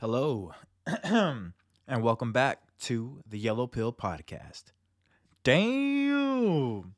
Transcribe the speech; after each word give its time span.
Hello, 0.00 0.54
and 1.04 1.52
welcome 1.86 2.32
back 2.32 2.62
to 2.80 3.22
the 3.28 3.38
Yellow 3.38 3.66
Pill 3.66 3.92
Podcast. 3.92 4.72
Damn! 5.44 6.94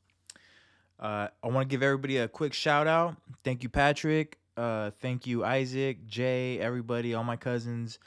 Uh, 1.00 1.26
I 1.42 1.48
want 1.48 1.68
to 1.68 1.72
give 1.74 1.82
everybody 1.82 2.18
a 2.18 2.28
quick 2.28 2.52
shout 2.52 2.86
out. 2.86 3.16
Thank 3.42 3.64
you, 3.64 3.68
Patrick. 3.68 4.38
Uh, 4.56 4.92
thank 5.00 5.26
you, 5.26 5.44
Isaac, 5.44 6.06
Jay, 6.06 6.60
everybody, 6.60 7.12
all 7.12 7.24
my 7.24 7.34
cousins, 7.34 7.98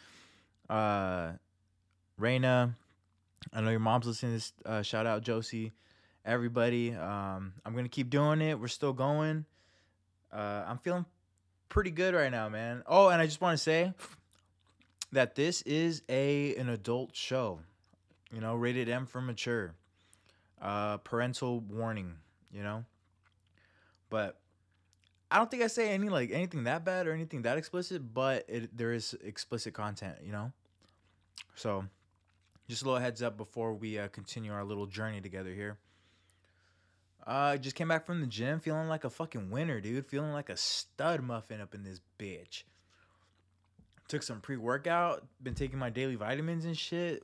uh, 0.69 1.33
Raina. 2.17 2.73
I 3.51 3.59
know 3.59 3.71
your 3.71 3.81
mom's 3.81 4.07
listening 4.07 4.31
to 4.31 4.37
this. 4.37 4.53
Uh, 4.65 4.81
shout 4.81 5.05
out, 5.05 5.23
Josie, 5.23 5.73
everybody. 6.23 6.95
Um, 6.95 7.51
I'm 7.65 7.75
gonna 7.75 7.89
keep 7.89 8.09
doing 8.09 8.39
it. 8.39 8.57
We're 8.57 8.69
still 8.69 8.93
going. 8.93 9.43
Uh, 10.31 10.63
I'm 10.65 10.77
feeling 10.77 11.05
pretty 11.67 11.91
good 11.91 12.13
right 12.15 12.31
now, 12.31 12.47
man. 12.47 12.81
Oh, 12.87 13.09
and 13.09 13.21
I 13.21 13.25
just 13.25 13.41
want 13.41 13.57
to 13.57 13.61
say 13.61 13.93
that 15.11 15.35
this 15.35 15.61
is 15.63 16.01
a 16.09 16.55
an 16.55 16.69
adult 16.69 17.15
show. 17.15 17.59
You 18.31 18.41
know, 18.41 18.55
rated 18.55 18.89
M 18.89 19.05
for 19.05 19.21
mature. 19.21 19.75
Uh, 20.61 20.97
parental 20.97 21.59
warning. 21.59 22.15
You 22.51 22.63
know, 22.63 22.85
but 24.09 24.39
I 25.29 25.37
don't 25.37 25.51
think 25.51 25.63
I 25.63 25.67
say 25.67 25.91
any 25.91 26.09
like 26.09 26.31
anything 26.31 26.63
that 26.65 26.85
bad 26.85 27.07
or 27.07 27.13
anything 27.13 27.41
that 27.43 27.57
explicit. 27.57 28.13
But 28.13 28.45
it 28.47 28.75
there 28.75 28.93
is 28.93 29.15
explicit 29.23 29.73
content. 29.73 30.17
You 30.23 30.31
know, 30.31 30.51
so 31.55 31.85
just 32.67 32.81
a 32.81 32.85
little 32.85 32.99
heads 32.99 33.21
up 33.21 33.37
before 33.37 33.73
we 33.73 33.99
uh, 33.99 34.07
continue 34.07 34.53
our 34.53 34.63
little 34.63 34.85
journey 34.85 35.21
together 35.21 35.53
here. 35.53 35.77
Uh, 37.25 37.57
just 37.57 37.75
came 37.75 37.87
back 37.87 38.05
from 38.05 38.21
the 38.21 38.27
gym 38.27 38.59
feeling 38.59 38.87
like 38.87 39.03
a 39.03 39.09
fucking 39.09 39.49
winner, 39.49 39.81
dude. 39.81 40.05
Feeling 40.05 40.31
like 40.31 40.49
a 40.49 40.57
stud 40.57 41.21
muffin 41.21 41.59
up 41.59 41.73
in 41.73 41.83
this 41.83 41.99
bitch. 42.19 42.63
Took 44.07 44.23
some 44.23 44.39
pre 44.39 44.57
workout, 44.57 45.25
been 45.41 45.55
taking 45.55 45.79
my 45.79 45.89
daily 45.89 46.15
vitamins 46.15 46.65
and 46.65 46.77
shit. 46.77 47.23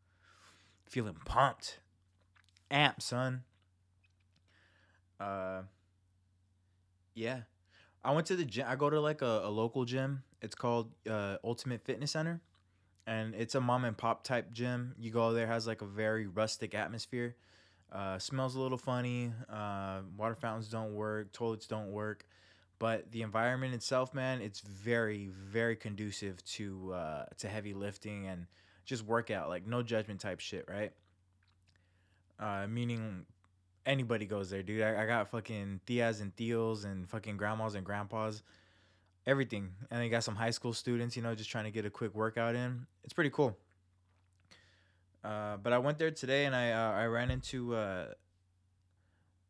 feeling 0.86 1.16
pumped. 1.24 1.80
Amp, 2.70 3.02
son. 3.02 3.42
Uh, 5.18 5.62
yeah. 7.14 7.40
I 8.04 8.12
went 8.12 8.26
to 8.28 8.36
the 8.36 8.44
gym. 8.44 8.66
I 8.68 8.76
go 8.76 8.88
to 8.88 9.00
like 9.00 9.22
a, 9.22 9.42
a 9.44 9.50
local 9.50 9.84
gym. 9.84 10.22
It's 10.40 10.54
called 10.54 10.92
uh, 11.10 11.38
Ultimate 11.42 11.84
Fitness 11.84 12.12
Center. 12.12 12.40
And 13.06 13.34
it's 13.34 13.54
a 13.54 13.60
mom 13.60 13.84
and 13.84 13.96
pop 13.96 14.22
type 14.22 14.52
gym. 14.52 14.94
You 14.98 15.10
go 15.10 15.32
there, 15.32 15.46
has 15.46 15.66
like 15.66 15.82
a 15.82 15.86
very 15.86 16.26
rustic 16.26 16.74
atmosphere 16.74 17.34
uh, 17.92 18.18
smells 18.18 18.54
a 18.54 18.60
little 18.60 18.78
funny. 18.78 19.32
Uh, 19.48 20.00
water 20.16 20.34
fountains 20.34 20.68
don't 20.68 20.94
work. 20.94 21.32
Toilets 21.32 21.66
don't 21.66 21.90
work. 21.90 22.26
But 22.78 23.10
the 23.10 23.22
environment 23.22 23.74
itself, 23.74 24.14
man, 24.14 24.40
it's 24.40 24.60
very, 24.60 25.28
very 25.28 25.74
conducive 25.74 26.44
to 26.44 26.92
uh, 26.92 27.24
to 27.38 27.48
heavy 27.48 27.74
lifting 27.74 28.26
and 28.26 28.46
just 28.84 29.04
workout, 29.04 29.48
like 29.48 29.66
no 29.66 29.82
judgment 29.82 30.20
type 30.20 30.40
shit, 30.40 30.64
right? 30.68 30.92
Uh, 32.38 32.66
meaning 32.68 33.26
anybody 33.84 34.26
goes 34.26 34.48
there, 34.50 34.62
dude. 34.62 34.82
I, 34.82 35.02
I 35.02 35.06
got 35.06 35.28
fucking 35.28 35.80
tias 35.86 36.20
and 36.20 36.34
tios 36.36 36.84
and 36.84 37.08
fucking 37.08 37.36
grandmas 37.36 37.74
and 37.74 37.84
grandpas, 37.84 38.42
everything. 39.26 39.70
And 39.90 40.00
they 40.00 40.08
got 40.08 40.22
some 40.22 40.36
high 40.36 40.50
school 40.50 40.72
students, 40.72 41.16
you 41.16 41.22
know, 41.22 41.34
just 41.34 41.50
trying 41.50 41.64
to 41.64 41.70
get 41.72 41.84
a 41.84 41.90
quick 41.90 42.14
workout 42.14 42.54
in. 42.54 42.86
It's 43.02 43.12
pretty 43.12 43.30
cool. 43.30 43.56
Uh, 45.24 45.56
but 45.56 45.72
I 45.72 45.78
went 45.78 45.98
there 45.98 46.12
today 46.12 46.44
and 46.44 46.54
I 46.54 46.70
uh, 46.70 46.92
I 46.92 47.06
ran 47.06 47.30
into 47.30 47.74
uh, 47.74 48.06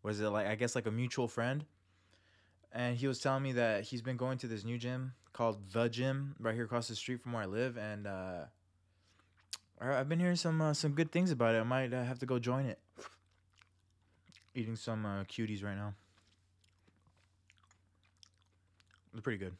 was 0.03 0.21
it 0.21 0.29
like 0.29 0.47
I 0.47 0.55
guess 0.55 0.75
like 0.75 0.87
a 0.87 0.91
mutual 0.91 1.29
friend, 1.29 1.65
and 2.73 2.97
he 2.97 3.07
was 3.07 3.19
telling 3.19 3.43
me 3.43 3.53
that 3.53 3.85
he's 3.85 4.03
been 4.03 4.17
going 4.17 4.39
to 4.39 4.47
this 4.47 4.65
new 4.65 4.79
gym 4.79 5.13
called 5.33 5.59
the 5.73 5.89
gym 5.89 6.35
right 6.41 6.55
here 6.55 6.65
across 6.65 6.89
the 6.89 6.95
street 6.95 7.23
from 7.23 7.33
where 7.33 7.43
I 7.43 7.47
live, 7.47 7.77
and 7.77 8.07
uh, 8.07 8.45
I've 9.81 10.09
been 10.09 10.21
hearing 10.21 10.37
some 10.37 10.61
uh, 10.61 10.75
some 10.75 10.93
good 10.93 11.13
things 11.13 11.31
about 11.31 11.55
it. 11.55 11.59
I 11.59 11.65
might 11.65 11.93
uh, 11.93 12.05
have 12.05 12.19
to 12.21 12.27
go 12.27 12.39
join 12.39 12.67
it. 12.67 12.79
Eating 14.55 14.77
some 14.77 15.07
uh, 15.07 15.25
cuties 15.25 15.63
right 15.63 15.77
now. 15.77 15.95
They're 19.13 19.23
pretty 19.23 19.39
good. 19.39 19.55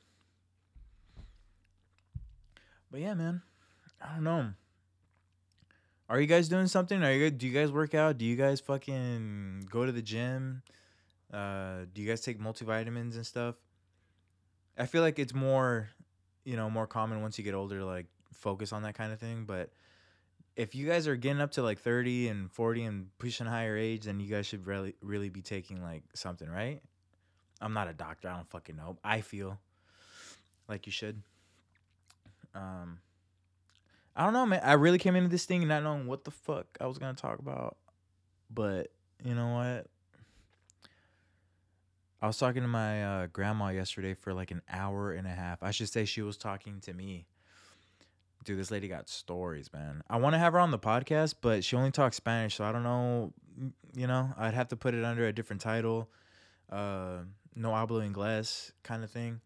But 2.91 3.01
yeah, 3.01 3.15
man, 3.15 3.43
I 4.03 4.15
don't 4.15 4.25
know. 4.25 4.51
Are 6.09 6.21
you 6.21 6.27
guys 6.27 6.49
doing 6.49 6.67
something? 6.69 7.03
Are 7.03 7.13
you 7.13 7.31
do 7.31 7.47
you 7.47 7.53
guys 7.53 7.71
work 7.71 7.95
out? 7.95 8.19
Do 8.19 8.25
you 8.25 8.35
guys 8.35 8.61
fucking 8.61 9.69
go 9.71 9.85
to 9.85 9.93
the 9.93 10.03
gym? 10.03 10.63
Uh, 11.33 11.85
do 11.93 12.01
you 12.01 12.09
guys 12.09 12.21
take 12.21 12.41
multivitamins 12.41 13.15
and 13.15 13.27
stuff? 13.27 13.57
I 14.79 14.87
feel 14.87 15.03
like 15.03 15.19
it's 15.19 15.35
more, 15.35 15.91
you 16.45 16.57
know, 16.57 16.71
more 16.71 16.87
common 16.87 17.21
once 17.21 17.39
you 17.39 17.45
get 17.45 17.55
older, 17.55 17.85
like 17.85 18.07
focus 18.33 18.73
on 18.73 18.83
that 18.83 18.95
kind 18.95 19.13
of 19.13 19.19
thing. 19.19 19.45
But 19.45 19.71
if 20.57 20.75
you 20.75 20.87
guys 20.87 21.07
are 21.07 21.17
getting 21.17 21.41
up 21.41 21.53
to 21.53 21.63
like 21.63 21.79
30 21.79 22.29
and 22.29 22.53
40 22.53 22.85
and 22.85 23.19
pushing 23.19 23.47
higher 23.47 23.77
age, 23.77 24.05
then 24.05 24.21
you 24.21 24.29
guys 24.29 24.47
should 24.47 24.67
really, 24.67 24.95
really 25.03 25.29
be 25.29 25.43
taking 25.43 25.83
like 25.83 26.03
something, 26.15 26.49
right? 26.49 26.81
I'm 27.61 27.73
not 27.73 27.89
a 27.89 27.93
doctor. 27.93 28.29
I 28.29 28.37
don't 28.37 28.49
fucking 28.49 28.77
know. 28.77 28.99
I 29.05 29.21
feel 29.21 29.59
like 30.69 30.87
you 30.87 30.93
should. 30.93 31.23
Um, 32.55 33.01
I 34.17 34.25
don't 34.25 34.33
know, 34.33 34.47
man. 34.47 34.61
I 34.63 34.73
really 34.73 34.99
came 34.99 35.17
into 35.17 35.29
this 35.29 35.45
thing 35.45 35.67
not 35.67 35.83
knowing 35.83 36.07
what 36.07 36.25
the 36.25 36.31
fuck 36.31 36.67
I 36.81 36.87
was 36.87 36.99
gonna 36.99 37.15
talk 37.15 37.39
about, 37.39 37.77
but 38.51 38.89
you 39.25 39.35
know 39.35 39.55
what? 39.55 39.87
I 42.21 42.27
was 42.27 42.37
talking 42.37 42.63
to 42.63 42.69
my 42.69 43.05
uh, 43.05 43.27
grandma 43.29 43.69
yesterday 43.69 44.15
for 44.15 44.35
like 44.35 44.51
an 44.51 44.63
hour 44.69 45.13
and 45.13 45.27
a 45.27 45.31
half. 45.31 45.63
I 45.63 45.71
should 45.71 45.89
say 45.89 46.05
she 46.05 46.23
was 46.23 46.37
talking 46.37 46.81
to 46.81 46.93
me. 46.93 47.27
Dude, 48.45 48.59
this 48.59 48.71
lady 48.71 48.89
got 48.89 49.09
stories, 49.09 49.73
man. 49.73 50.03
I 50.11 50.17
want 50.17 50.35
to 50.35 50.39
have 50.39 50.53
her 50.55 50.59
on 50.59 50.73
the 50.73 50.79
podcast, 50.79 51.37
but 51.41 51.63
she 51.63 51.77
only 51.77 51.93
talks 51.93 52.17
Spanish, 52.17 52.57
so 52.57 52.65
I 52.65 52.73
don't 52.73 52.83
know. 52.83 53.33
You 53.95 54.07
know, 54.07 54.33
I'd 54.37 54.55
have 54.55 54.69
to 54.69 54.77
put 54.77 54.95
it 54.95 55.05
under 55.05 55.27
a 55.27 55.33
different 55.33 55.63
title, 55.63 56.09
uh, 56.71 57.19
no 57.55 57.71
hablo 57.71 58.09
inglés 58.09 58.73
kind 58.83 59.05
of 59.05 59.11
thing, 59.11 59.41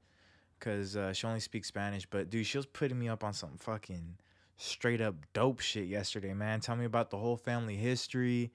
because 0.58 0.96
uh, 0.96 1.12
she 1.12 1.26
only 1.26 1.40
speaks 1.40 1.68
Spanish. 1.68 2.06
But 2.06 2.30
dude, 2.30 2.46
she 2.46 2.58
was 2.58 2.66
putting 2.66 2.98
me 2.98 3.08
up 3.08 3.24
on 3.24 3.32
some 3.32 3.56
fucking 3.58 4.16
straight 4.56 5.00
up 5.00 5.16
dope 5.32 5.60
shit 5.60 5.88
yesterday, 5.88 6.32
man. 6.32 6.60
Tell 6.60 6.76
me 6.76 6.84
about 6.84 7.10
the 7.10 7.18
whole 7.18 7.36
family 7.36 7.76
history, 7.76 8.52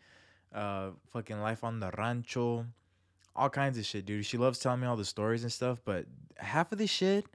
uh, 0.54 0.92
fucking 1.12 1.42
life 1.42 1.64
on 1.64 1.80
the 1.80 1.92
rancho, 1.98 2.66
all 3.38 3.50
kinds 3.50 3.78
of 3.78 3.86
shit, 3.86 4.06
dude. 4.06 4.26
She 4.26 4.38
loves 4.38 4.60
telling 4.60 4.80
me 4.80 4.88
all 4.88 4.98
the 4.98 5.06
stories 5.06 5.44
and 5.44 5.52
stuff, 5.52 5.80
but 5.86 6.06
half 6.38 6.72
of 6.72 6.80
the 6.80 6.88
shit, 6.88 7.26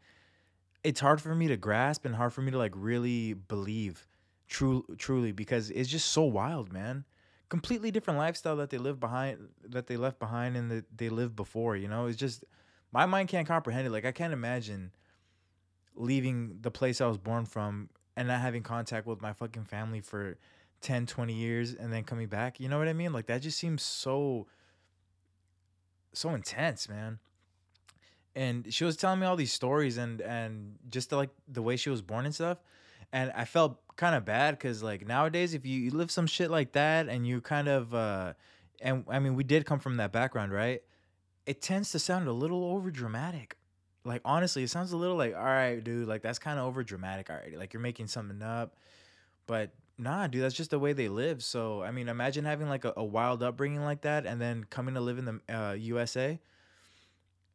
it's 0.82 1.00
hard 1.00 1.20
for 1.20 1.34
me 1.34 1.46
to 1.48 1.56
grasp 1.56 2.04
and 2.04 2.16
hard 2.16 2.32
for 2.32 2.42
me 2.42 2.50
to 2.50 2.58
like 2.58 2.72
really 2.74 3.34
believe, 3.34 4.06
true, 4.48 4.84
truly, 4.98 5.30
because 5.30 5.70
it's 5.70 5.88
just 5.88 6.08
so 6.08 6.22
wild, 6.24 6.72
man. 6.72 7.04
Completely 7.48 7.90
different 7.90 8.18
lifestyle 8.18 8.56
that 8.56 8.70
they 8.70 8.78
live 8.78 8.98
behind, 8.98 9.38
that 9.68 9.86
they 9.86 9.96
left 9.96 10.18
behind, 10.18 10.56
and 10.56 10.70
that 10.70 10.84
they 10.96 11.08
lived 11.08 11.36
before. 11.36 11.76
You 11.76 11.86
know, 11.86 12.06
it's 12.06 12.18
just 12.18 12.44
my 12.90 13.06
mind 13.06 13.28
can't 13.28 13.46
comprehend 13.46 13.86
it. 13.86 13.90
Like 13.90 14.04
I 14.04 14.12
can't 14.12 14.32
imagine 14.32 14.90
leaving 15.94 16.58
the 16.62 16.70
place 16.70 17.00
I 17.00 17.06
was 17.06 17.18
born 17.18 17.44
from 17.44 17.90
and 18.16 18.28
not 18.28 18.40
having 18.40 18.62
contact 18.62 19.06
with 19.06 19.22
my 19.22 19.32
fucking 19.32 19.64
family 19.64 20.00
for 20.00 20.36
10 20.80 21.06
20 21.06 21.32
years 21.32 21.74
and 21.74 21.92
then 21.92 22.02
coming 22.02 22.26
back 22.26 22.58
you 22.58 22.68
know 22.68 22.76
what 22.76 22.88
i 22.88 22.92
mean 22.92 23.12
like 23.12 23.26
that 23.26 23.40
just 23.40 23.56
seems 23.56 23.82
so 23.82 24.48
so 26.22 26.30
intense 26.30 26.88
man 26.88 27.18
and 28.34 28.72
she 28.72 28.84
was 28.84 28.96
telling 28.96 29.20
me 29.20 29.26
all 29.26 29.36
these 29.36 29.52
stories 29.52 29.98
and 29.98 30.20
and 30.20 30.76
just 30.88 31.10
the, 31.10 31.16
like 31.16 31.30
the 31.48 31.62
way 31.62 31.76
she 31.76 31.90
was 31.90 32.00
born 32.00 32.24
and 32.24 32.34
stuff 32.34 32.58
and 33.12 33.30
i 33.36 33.44
felt 33.44 33.78
kind 33.96 34.14
of 34.14 34.24
bad 34.24 34.56
because 34.56 34.82
like 34.82 35.06
nowadays 35.06 35.52
if 35.54 35.66
you, 35.66 35.78
you 35.78 35.90
live 35.90 36.10
some 36.10 36.26
shit 36.26 36.50
like 36.50 36.72
that 36.72 37.08
and 37.08 37.26
you 37.26 37.40
kind 37.40 37.68
of 37.68 37.94
uh 37.94 38.32
and 38.80 39.04
i 39.08 39.18
mean 39.18 39.34
we 39.34 39.44
did 39.44 39.66
come 39.66 39.78
from 39.78 39.96
that 39.96 40.12
background 40.12 40.52
right 40.52 40.82
it 41.44 41.60
tends 41.60 41.90
to 41.92 41.98
sound 41.98 42.26
a 42.26 42.32
little 42.32 42.64
over 42.64 42.90
dramatic 42.90 43.56
like 44.04 44.22
honestly, 44.24 44.62
it 44.62 44.70
sounds 44.70 44.92
a 44.92 44.96
little 44.96 45.16
like, 45.16 45.34
all 45.34 45.44
right, 45.44 45.82
dude, 45.82 46.08
like 46.08 46.22
that's 46.22 46.38
kind 46.38 46.58
of 46.58 46.66
over 46.66 46.82
dramatic 46.82 47.30
already. 47.30 47.56
Like 47.56 47.72
you're 47.72 47.82
making 47.82 48.08
something 48.08 48.42
up. 48.42 48.76
But 49.46 49.70
nah, 50.02 50.26
dude, 50.26 50.42
that's 50.42 50.54
just 50.54 50.70
the 50.70 50.78
way 50.78 50.92
they 50.92 51.08
live. 51.08 51.42
So 51.42 51.82
I 51.82 51.90
mean, 51.90 52.08
imagine 52.08 52.44
having 52.44 52.68
like 52.68 52.84
a, 52.84 52.92
a 52.96 53.04
wild 53.04 53.42
upbringing 53.42 53.82
like 53.82 54.02
that 54.02 54.26
and 54.26 54.40
then 54.40 54.64
coming 54.64 54.94
to 54.94 55.00
live 55.00 55.18
in 55.18 55.24
the 55.24 55.40
uh, 55.54 55.72
USA 55.72 56.38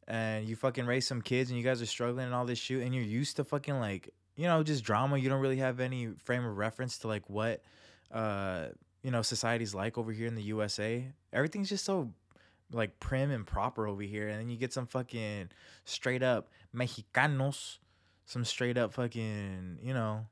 and 0.08 0.48
you 0.48 0.56
fucking 0.56 0.86
raise 0.86 1.06
some 1.06 1.20
kids 1.20 1.50
and 1.50 1.58
you 1.58 1.64
guys 1.64 1.82
are 1.82 1.86
struggling 1.86 2.24
and 2.24 2.34
all 2.34 2.46
this 2.46 2.58
shit 2.58 2.82
and 2.82 2.94
you're 2.94 3.04
used 3.04 3.36
to 3.36 3.44
fucking 3.44 3.78
like, 3.78 4.08
you 4.36 4.44
know, 4.44 4.62
just 4.62 4.82
drama. 4.82 5.18
You 5.18 5.28
don't 5.28 5.40
really 5.40 5.58
have 5.58 5.80
any 5.80 6.08
frame 6.24 6.44
of 6.44 6.56
reference 6.56 6.98
to 6.98 7.08
like 7.08 7.28
what 7.28 7.62
uh 8.10 8.68
you 9.02 9.10
know 9.10 9.20
society's 9.20 9.74
like 9.74 9.98
over 9.98 10.10
here 10.10 10.26
in 10.26 10.34
the 10.34 10.42
USA. 10.42 11.04
Everything's 11.32 11.68
just 11.68 11.84
so 11.84 12.12
like 12.72 12.98
prim 13.00 13.30
and 13.30 13.46
proper 13.46 13.86
over 13.86 14.02
here, 14.02 14.28
and 14.28 14.40
then 14.40 14.48
you 14.48 14.56
get 14.56 14.72
some 14.72 14.86
fucking 14.86 15.50
straight 15.84 16.22
up 16.22 16.48
Mexicanos, 16.74 17.78
some 18.24 18.44
straight 18.44 18.78
up 18.78 18.94
fucking 18.94 19.78
you 19.82 19.92
know, 19.92 20.26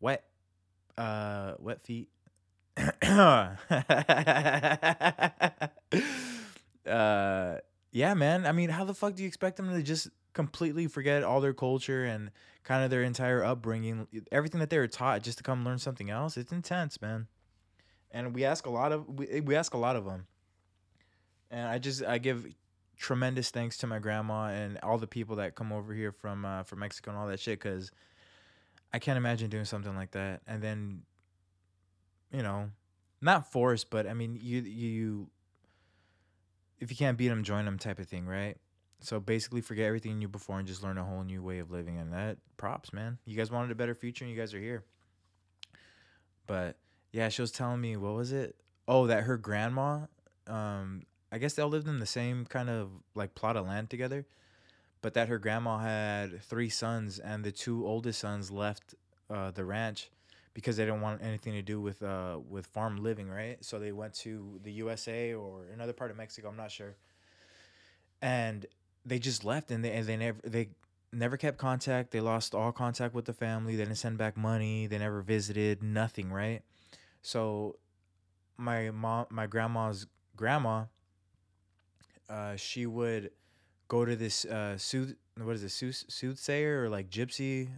wet, 0.00 0.24
uh, 0.98 1.54
wet 1.58 1.82
feet. 1.82 2.08
uh, 2.76 3.56
yeah, 7.92 8.14
man. 8.14 8.46
I 8.46 8.52
mean, 8.52 8.70
how 8.70 8.84
the 8.84 8.94
fuck 8.94 9.14
do 9.14 9.22
you 9.22 9.28
expect 9.28 9.56
them 9.56 9.72
to 9.72 9.82
just 9.82 10.08
completely 10.32 10.88
forget 10.88 11.22
all 11.22 11.40
their 11.40 11.54
culture 11.54 12.04
and 12.04 12.30
kind 12.64 12.82
of 12.82 12.90
their 12.90 13.02
entire 13.02 13.44
upbringing, 13.44 14.08
everything 14.32 14.60
that 14.60 14.70
they 14.70 14.78
were 14.78 14.88
taught, 14.88 15.22
just 15.22 15.38
to 15.38 15.44
come 15.44 15.64
learn 15.64 15.78
something 15.78 16.10
else. 16.10 16.36
It's 16.36 16.52
intense, 16.52 17.00
man. 17.00 17.28
And 18.10 18.34
we 18.34 18.44
ask 18.44 18.66
a 18.66 18.70
lot 18.70 18.92
of 18.92 19.08
we, 19.08 19.40
we 19.40 19.54
ask 19.54 19.74
a 19.74 19.78
lot 19.78 19.96
of 19.96 20.04
them. 20.04 20.26
And 21.50 21.68
I 21.68 21.78
just 21.78 22.02
I 22.04 22.18
give 22.18 22.46
tremendous 22.96 23.50
thanks 23.50 23.76
to 23.78 23.86
my 23.86 23.98
grandma 23.98 24.46
and 24.46 24.78
all 24.82 24.98
the 24.98 25.06
people 25.06 25.36
that 25.36 25.54
come 25.54 25.72
over 25.72 25.94
here 25.94 26.12
from 26.12 26.44
uh, 26.44 26.62
from 26.62 26.80
Mexico 26.80 27.10
and 27.10 27.20
all 27.20 27.26
that 27.28 27.40
shit 27.40 27.60
because 27.60 27.90
I 28.94 29.00
can't 29.00 29.16
imagine 29.16 29.50
doing 29.50 29.64
something 29.64 29.96
like 29.96 30.12
that. 30.12 30.42
And 30.46 30.62
then, 30.62 31.02
you 32.32 32.44
know, 32.44 32.70
not 33.20 33.50
forced, 33.50 33.90
but 33.90 34.06
I 34.06 34.14
mean, 34.14 34.38
you 34.40 34.60
you 34.60 35.30
if 36.78 36.92
you 36.92 36.96
can't 36.96 37.18
beat 37.18 37.26
them, 37.26 37.42
join 37.42 37.64
them 37.64 37.76
type 37.76 37.98
of 37.98 38.06
thing, 38.06 38.24
right? 38.24 38.56
So 39.00 39.18
basically, 39.18 39.62
forget 39.62 39.86
everything 39.86 40.12
you 40.12 40.18
knew 40.18 40.28
before 40.28 40.60
and 40.60 40.68
just 40.68 40.84
learn 40.84 40.96
a 40.96 41.04
whole 41.04 41.24
new 41.24 41.42
way 41.42 41.58
of 41.58 41.72
living. 41.72 41.98
And 41.98 42.12
that 42.12 42.38
props, 42.56 42.92
man. 42.92 43.18
You 43.24 43.36
guys 43.36 43.50
wanted 43.50 43.72
a 43.72 43.74
better 43.74 43.96
future, 43.96 44.24
and 44.24 44.32
you 44.32 44.38
guys 44.38 44.54
are 44.54 44.60
here. 44.60 44.84
But 46.46 46.76
yeah, 47.10 47.28
she 47.30 47.42
was 47.42 47.50
telling 47.50 47.80
me 47.80 47.96
what 47.96 48.14
was 48.14 48.30
it? 48.30 48.54
Oh, 48.86 49.08
that 49.08 49.24
her 49.24 49.36
grandma. 49.36 50.06
Um, 50.46 51.02
I 51.32 51.38
guess 51.38 51.54
they 51.54 51.64
all 51.64 51.68
lived 51.68 51.88
in 51.88 51.98
the 51.98 52.06
same 52.06 52.46
kind 52.46 52.70
of 52.70 52.90
like 53.16 53.34
plot 53.34 53.56
of 53.56 53.66
land 53.66 53.90
together, 53.90 54.24
but 55.04 55.12
that 55.12 55.28
her 55.28 55.38
grandma 55.38 55.76
had 55.76 56.42
three 56.44 56.70
sons, 56.70 57.18
and 57.18 57.44
the 57.44 57.52
two 57.52 57.86
oldest 57.86 58.18
sons 58.18 58.50
left 58.50 58.94
uh, 59.28 59.50
the 59.50 59.62
ranch 59.62 60.08
because 60.54 60.78
they 60.78 60.86
didn't 60.86 61.02
want 61.02 61.20
anything 61.22 61.52
to 61.52 61.60
do 61.60 61.78
with 61.78 62.02
uh 62.02 62.38
with 62.48 62.66
farm 62.68 62.96
living, 62.96 63.28
right? 63.28 63.62
So 63.62 63.78
they 63.78 63.92
went 63.92 64.14
to 64.14 64.58
the 64.62 64.72
USA 64.72 65.34
or 65.34 65.66
another 65.74 65.92
part 65.92 66.10
of 66.10 66.16
Mexico, 66.16 66.48
I'm 66.48 66.56
not 66.56 66.70
sure. 66.70 66.94
And 68.22 68.64
they 69.04 69.18
just 69.18 69.44
left 69.44 69.70
and 69.70 69.84
they 69.84 69.92
and 69.92 70.06
they 70.06 70.16
never 70.16 70.40
they 70.42 70.70
never 71.12 71.36
kept 71.36 71.58
contact. 71.58 72.10
They 72.10 72.22
lost 72.22 72.54
all 72.54 72.72
contact 72.72 73.14
with 73.14 73.26
the 73.26 73.34
family. 73.34 73.76
They 73.76 73.84
didn't 73.84 73.98
send 73.98 74.16
back 74.16 74.38
money. 74.38 74.86
They 74.86 74.96
never 74.96 75.20
visited. 75.20 75.82
Nothing, 75.82 76.32
right? 76.32 76.62
So 77.20 77.76
my 78.56 78.90
mom, 78.90 79.26
my 79.28 79.46
grandma's 79.48 80.06
grandma, 80.34 80.84
uh, 82.30 82.56
she 82.56 82.86
would 82.86 83.32
go 83.88 84.04
to 84.04 84.16
this 84.16 84.44
uh 84.44 84.76
sooth 84.78 85.14
what 85.36 85.56
is 85.56 85.64
it 85.64 85.70
sooth, 85.70 86.04
soothsayer 86.08 86.84
or 86.84 86.88
like 86.88 87.10
gypsy 87.10 87.68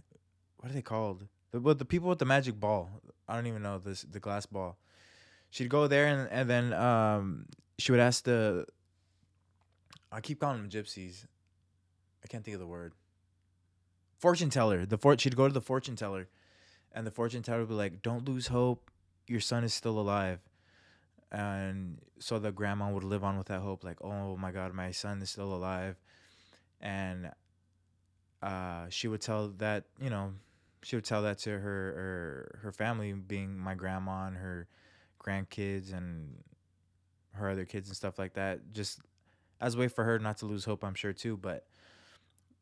what 0.57 0.71
are 0.71 0.73
they 0.73 0.81
called? 0.81 1.27
The, 1.51 1.59
but 1.59 1.79
the 1.79 1.85
people 1.85 2.09
with 2.09 2.19
the 2.19 2.25
magic 2.25 2.59
ball. 2.59 2.89
I 3.27 3.35
don't 3.35 3.47
even 3.47 3.61
know 3.61 3.77
this 3.77 4.01
the 4.01 4.19
glass 4.19 4.45
ball. 4.45 4.77
She'd 5.49 5.69
go 5.69 5.87
there 5.87 6.07
and, 6.07 6.29
and 6.31 6.49
then 6.49 6.73
um 6.73 7.45
she 7.77 7.91
would 7.91 8.01
ask 8.01 8.23
the 8.23 8.65
i 10.11 10.21
keep 10.21 10.39
calling 10.39 10.57
them 10.57 10.69
gypsies. 10.69 11.25
I 12.23 12.27
can't 12.27 12.43
think 12.43 12.55
of 12.55 12.59
the 12.59 12.67
word. 12.67 12.93
Fortune 14.17 14.49
teller. 14.49 14.85
The 14.85 14.97
fort 14.97 15.21
she'd 15.21 15.35
go 15.35 15.47
to 15.47 15.53
the 15.53 15.61
fortune 15.61 15.95
teller 15.95 16.27
and 16.91 17.05
the 17.05 17.11
fortune 17.11 17.43
teller 17.43 17.59
would 17.59 17.69
be 17.69 17.75
like 17.75 18.01
don't 18.01 18.27
lose 18.27 18.47
hope. 18.47 18.91
Your 19.27 19.41
son 19.41 19.63
is 19.63 19.73
still 19.73 19.99
alive 19.99 20.39
and 21.31 21.99
so 22.19 22.39
the 22.39 22.51
grandma 22.51 22.89
would 22.89 23.03
live 23.03 23.23
on 23.23 23.37
with 23.37 23.47
that 23.47 23.59
hope 23.59 23.83
like 23.83 24.01
oh 24.01 24.37
my 24.37 24.51
god 24.51 24.73
my 24.73 24.91
son 24.91 25.21
is 25.21 25.29
still 25.29 25.53
alive. 25.53 25.95
And 26.79 27.31
uh, 28.41 28.85
she 28.89 29.07
would 29.07 29.21
tell 29.21 29.49
that 29.57 29.85
you 29.99 30.09
know 30.09 30.33
she 30.83 30.95
would 30.95 31.05
tell 31.05 31.23
that 31.23 31.39
to 31.39 31.49
her 31.49 31.59
her, 31.59 32.59
her 32.63 32.71
family 32.71 33.13
being 33.13 33.57
my 33.57 33.75
grandma 33.75 34.27
and 34.27 34.37
her 34.37 34.67
grandkids 35.23 35.91
and 35.91 36.43
her 37.33 37.49
other 37.49 37.65
kids 37.65 37.89
and 37.89 37.97
stuff 37.97 38.17
like 38.17 38.33
that 38.33 38.71
just 38.71 38.99
as 39.59 39.75
a 39.75 39.77
way 39.77 39.87
for 39.87 40.03
her 40.03 40.19
not 40.19 40.37
to 40.37 40.45
lose 40.45 40.65
hope 40.65 40.83
i'm 40.83 40.93
sure 40.95 41.13
too. 41.13 41.35
But 41.35 41.65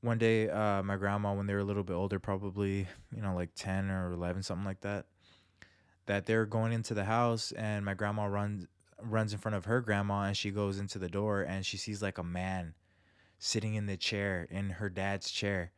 one 0.01 0.17
day 0.17 0.49
uh, 0.49 0.81
my 0.83 0.95
grandma 0.95 1.33
when 1.33 1.45
they 1.45 1.53
were 1.53 1.59
a 1.59 1.65
little 1.65 1.83
bit 1.83 1.93
older 1.93 2.19
probably 2.19 2.87
you 3.13 3.21
know 3.21 3.35
like 3.35 3.49
10 3.55 3.89
or 3.89 4.11
11 4.13 4.43
something 4.43 4.65
like 4.65 4.81
that 4.81 5.05
that 6.05 6.25
they're 6.25 6.45
going 6.45 6.71
into 6.71 6.93
the 6.93 7.05
house 7.05 7.51
and 7.53 7.85
my 7.85 7.93
grandma 7.93 8.25
runs 8.25 8.67
runs 9.01 9.33
in 9.33 9.39
front 9.39 9.55
of 9.55 9.65
her 9.65 9.81
grandma 9.81 10.23
and 10.23 10.37
she 10.37 10.51
goes 10.51 10.79
into 10.79 10.97
the 10.97 11.09
door 11.09 11.41
and 11.41 11.65
she 11.65 11.77
sees 11.77 12.01
like 12.01 12.17
a 12.17 12.23
man 12.23 12.73
sitting 13.37 13.75
in 13.75 13.85
the 13.85 13.97
chair 13.97 14.47
in 14.49 14.71
her 14.71 14.89
dad's 14.89 15.29
chair. 15.29 15.71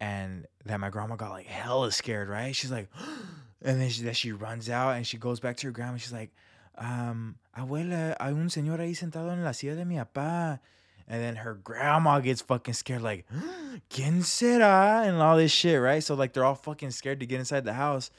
And 0.00 0.46
that 0.64 0.80
my 0.80 0.90
grandma 0.90 1.16
got 1.16 1.30
like 1.30 1.46
hella 1.46 1.92
scared 1.92 2.28
right? 2.28 2.54
She's 2.54 2.70
like 2.70 2.88
and 3.62 3.80
then 3.80 3.88
she, 3.88 4.02
that 4.02 4.16
she 4.16 4.32
runs 4.32 4.68
out 4.68 4.96
and 4.96 5.06
she 5.06 5.16
goes 5.16 5.40
back 5.40 5.56
to 5.58 5.68
her 5.68 5.72
grandma. 5.72 5.98
She's 5.98 6.12
like 6.12 6.30
um 6.76 7.36
abuela 7.56 8.16
hay 8.20 8.30
un 8.30 8.48
señor 8.48 8.80
ahí 8.80 8.96
sentado 8.96 9.30
en 9.30 9.44
la 9.44 9.52
silla 9.52 9.76
de 9.76 9.84
mi 9.84 9.96
papá. 9.96 10.58
And 11.06 11.22
then 11.22 11.36
her 11.36 11.54
grandma 11.54 12.20
gets 12.20 12.40
fucking 12.40 12.74
scared 12.74 13.02
like 13.02 13.26
¿Quién 13.90 14.22
será? 14.22 15.06
and 15.06 15.20
all 15.20 15.36
this 15.36 15.52
shit 15.52 15.80
right? 15.80 16.02
So 16.02 16.14
like 16.14 16.32
they're 16.32 16.44
all 16.44 16.54
fucking 16.54 16.90
scared 16.90 17.20
to 17.20 17.26
get 17.26 17.38
inside 17.38 17.64
the 17.64 17.74
house 17.74 18.10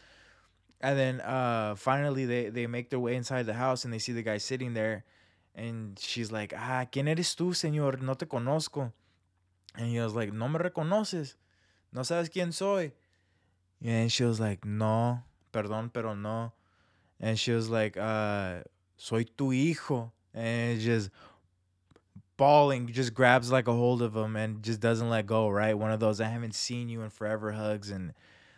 and 0.81 0.97
then 0.97 1.21
uh 1.21 1.75
finally 1.75 2.25
they 2.25 2.49
they 2.49 2.67
make 2.67 2.89
their 2.89 2.99
way 2.99 3.15
inside 3.15 3.45
the 3.45 3.53
house 3.53 3.85
and 3.85 3.93
they 3.93 3.99
see 3.99 4.11
the 4.11 4.23
guy 4.23 4.37
sitting 4.37 4.73
there 4.73 5.03
and 5.55 5.97
she's 5.99 6.31
like 6.31 6.53
ah 6.55 6.85
quién 6.91 7.07
eres 7.07 7.35
tú 7.35 7.53
señor? 7.53 8.01
No 8.01 8.13
te 8.13 8.25
conozco. 8.25 8.91
And 9.75 9.87
he 9.87 9.99
was 9.99 10.13
like 10.13 10.33
no 10.33 10.47
me 10.47 10.59
reconoces. 10.59 11.35
No 11.93 12.01
sabes 12.01 12.29
quién 12.29 12.53
soy. 12.53 12.91
And 13.83 14.11
she 14.11 14.23
was 14.23 14.39
like 14.39 14.65
no 14.65 15.23
perdón 15.53 15.91
pero 15.91 16.13
no. 16.13 16.51
And 17.19 17.39
she 17.39 17.51
was 17.51 17.69
like 17.69 17.97
uh 17.97 18.59
soy 18.97 19.25
tu 19.37 19.51
hijo. 19.51 20.11
And 20.33 20.79
just 20.79 21.09
bawling 22.37 22.87
just 22.87 23.13
grabs 23.13 23.49
like 23.49 23.69
a 23.69 23.73
hold 23.73 24.01
of 24.01 24.13
him 24.13 24.35
and 24.35 24.61
just 24.61 24.81
doesn't 24.81 25.09
let 25.09 25.25
go 25.25 25.47
right? 25.47 25.77
One 25.77 25.91
of 25.91 26.01
those 26.01 26.19
i 26.19 26.27
haven't 26.27 26.53
seen 26.55 26.89
you 26.89 27.01
in 27.01 27.09
forever 27.09 27.53
hugs 27.53 27.89
and 27.89 28.13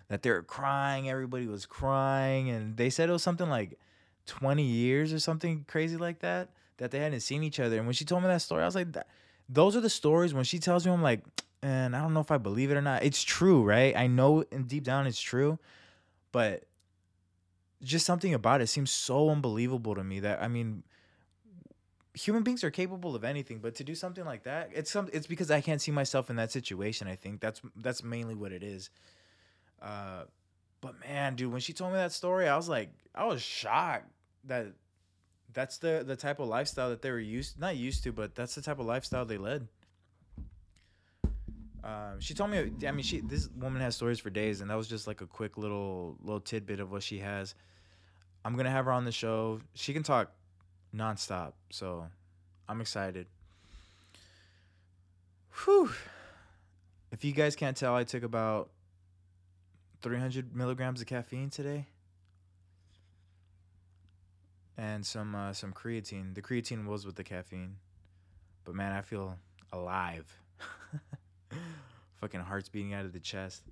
that 0.09 0.24
they 0.24 0.30
were 0.30 0.44
crying. 0.44 1.09
Everybody 1.09 1.48
was 1.48 1.65
crying, 1.65 2.50
and 2.50 2.77
they 2.77 2.89
said 2.89 3.09
it 3.09 3.13
was 3.13 3.24
something 3.24 3.50
like 3.50 3.80
20 4.27 4.63
years 4.63 5.13
or 5.13 5.19
something 5.19 5.65
crazy 5.68 5.98
like 5.98 6.19
that 6.19 6.50
that 6.77 6.92
they 6.92 7.00
hadn't 7.00 7.21
seen 7.21 7.44
each 7.44 7.59
other. 7.59 7.77
And 7.77 7.88
when 7.88 7.94
she 7.94 8.06
told 8.06 8.21
me 8.21 8.27
that 8.27 8.42
story, 8.42 8.62
I 8.62 8.65
was 8.65 8.75
like, 8.75 8.95
those 9.50 9.75
are 9.75 9.81
the 9.81 9.89
stories. 9.89 10.33
When 10.33 10.44
she 10.44 10.59
tells 10.59 10.86
me, 10.86 10.92
I'm 10.92 11.01
like, 11.01 11.21
and 11.63 11.95
I 11.95 12.01
don't 12.01 12.13
know 12.13 12.19
if 12.19 12.31
I 12.31 12.38
believe 12.38 12.69
it 12.69 12.75
or 12.75 12.81
not. 12.81 13.04
It's 13.04 13.24
true, 13.24 13.63
right? 13.63 13.95
I 13.98 14.07
know, 14.07 14.44
and 14.51 14.68
deep 14.68 14.83
down, 14.83 15.07
it's 15.07 15.19
true, 15.19 15.57
but 16.31 16.63
just 17.83 18.06
something 18.06 18.33
about 18.33 18.62
it 18.62 18.68
seems 18.68 18.92
so 18.92 19.30
unbelievable 19.30 19.95
to 19.95 20.03
me 20.03 20.19
that 20.19 20.42
I 20.42 20.48
mean 20.48 20.83
human 22.13 22.42
beings 22.42 22.63
are 22.63 22.71
capable 22.71 23.15
of 23.15 23.24
anything 23.24 23.60
but 23.60 23.75
to 23.75 23.83
do 23.83 23.94
something 23.94 24.25
like 24.25 24.44
that 24.44 24.71
it's 24.74 24.89
some 24.89 25.07
it's 25.13 25.27
because 25.27 25.51
i 25.51 25.62
can't 25.62 25.80
see 25.80 25.92
myself 25.92 26.31
in 26.31 26.36
that 26.36 26.51
situation 26.51 27.07
i 27.07 27.15
think 27.15 27.39
that's 27.39 27.62
that's 27.75 28.03
mainly 28.03 28.33
what 28.33 28.51
it 28.51 28.63
is 28.63 28.89
uh, 29.81 30.24
but 30.81 31.00
man, 31.00 31.36
dude, 31.36 31.51
when 31.51 31.62
she 31.62 31.74
told 31.74 31.91
me 31.91 31.98
that 31.98 32.12
story, 32.12 32.48
I 32.48 32.55
was 32.55 32.69
like, 32.69 32.89
I 33.13 33.25
was 33.25 33.41
shocked 33.41 34.12
that 34.46 34.67
that's 35.53 35.77
the 35.77 36.03
the 36.05 36.15
type 36.15 36.39
of 36.39 36.48
lifestyle 36.48 36.89
that 36.89 37.01
they 37.01 37.12
were 37.12 37.19
used 37.19 37.60
not 37.60 37.75
used 37.75 38.03
to, 38.03 38.12
but 38.12 38.36
that's 38.36 38.55
the 38.55 38.62
type 38.62 38.79
of 38.79 38.86
lifestyle 38.86 39.25
they 39.25 39.38
led. 39.38 39.67
Um, 41.84 42.19
she 42.19 42.34
told 42.34 42.51
me, 42.51 42.72
I 42.86 42.91
mean, 42.91 43.03
she 43.03 43.22
this 43.22 43.50
woman 43.55 43.81
has 43.81 43.96
stories 43.96 44.19
for 44.19 44.29
days, 44.29 44.62
and 44.62 44.69
that 44.69 44.75
was 44.75 44.88
just 44.88 45.07
like 45.07 45.22
a 45.22 45.27
quick 45.27 45.57
little 45.57 46.17
little 46.22 46.41
tidbit 46.41 46.79
of 46.79 46.91
what 46.91 47.01
she 47.01 47.19
has. 47.19 47.55
I'm 48.43 48.55
gonna 48.55 48.72
have 48.72 48.86
her 48.86 48.91
on 48.91 49.05
the 49.05 49.12
show. 49.12 49.62
She 49.74 49.93
can 49.93 50.03
talk 50.03 50.31
nonstop, 50.96 51.53
so 51.69 52.07
I'm 52.67 52.81
excited. 52.81 53.27
Whew. 55.65 55.91
If 57.12 57.24
you 57.24 57.31
guys 57.31 57.55
can't 57.55 57.75
tell, 57.75 57.96
I 57.96 58.03
took 58.03 58.24
about 58.24 58.69
300 60.01 60.56
milligrams 60.56 61.01
of 61.01 61.08
caffeine 61.08 61.50
today 61.50 61.88
and 64.77 65.06
some 65.06 65.36
uh, 65.36 65.54
some 65.54 65.74
creatine. 65.74 66.36
The 66.36 66.42
creatine 66.42 66.86
was 66.86 67.06
with 67.06 67.16
the 67.16 67.24
caffeine, 67.24 67.77
but 68.63 68.75
man, 68.75 68.92
I 68.92 69.01
feel 69.01 69.38
alive. 69.74 70.25
Fucking 72.22 72.42
heart's 72.42 72.70
beating 72.70 72.94
out 72.94 73.06
of 73.06 73.13
the 73.13 73.20
chest. 73.20 73.63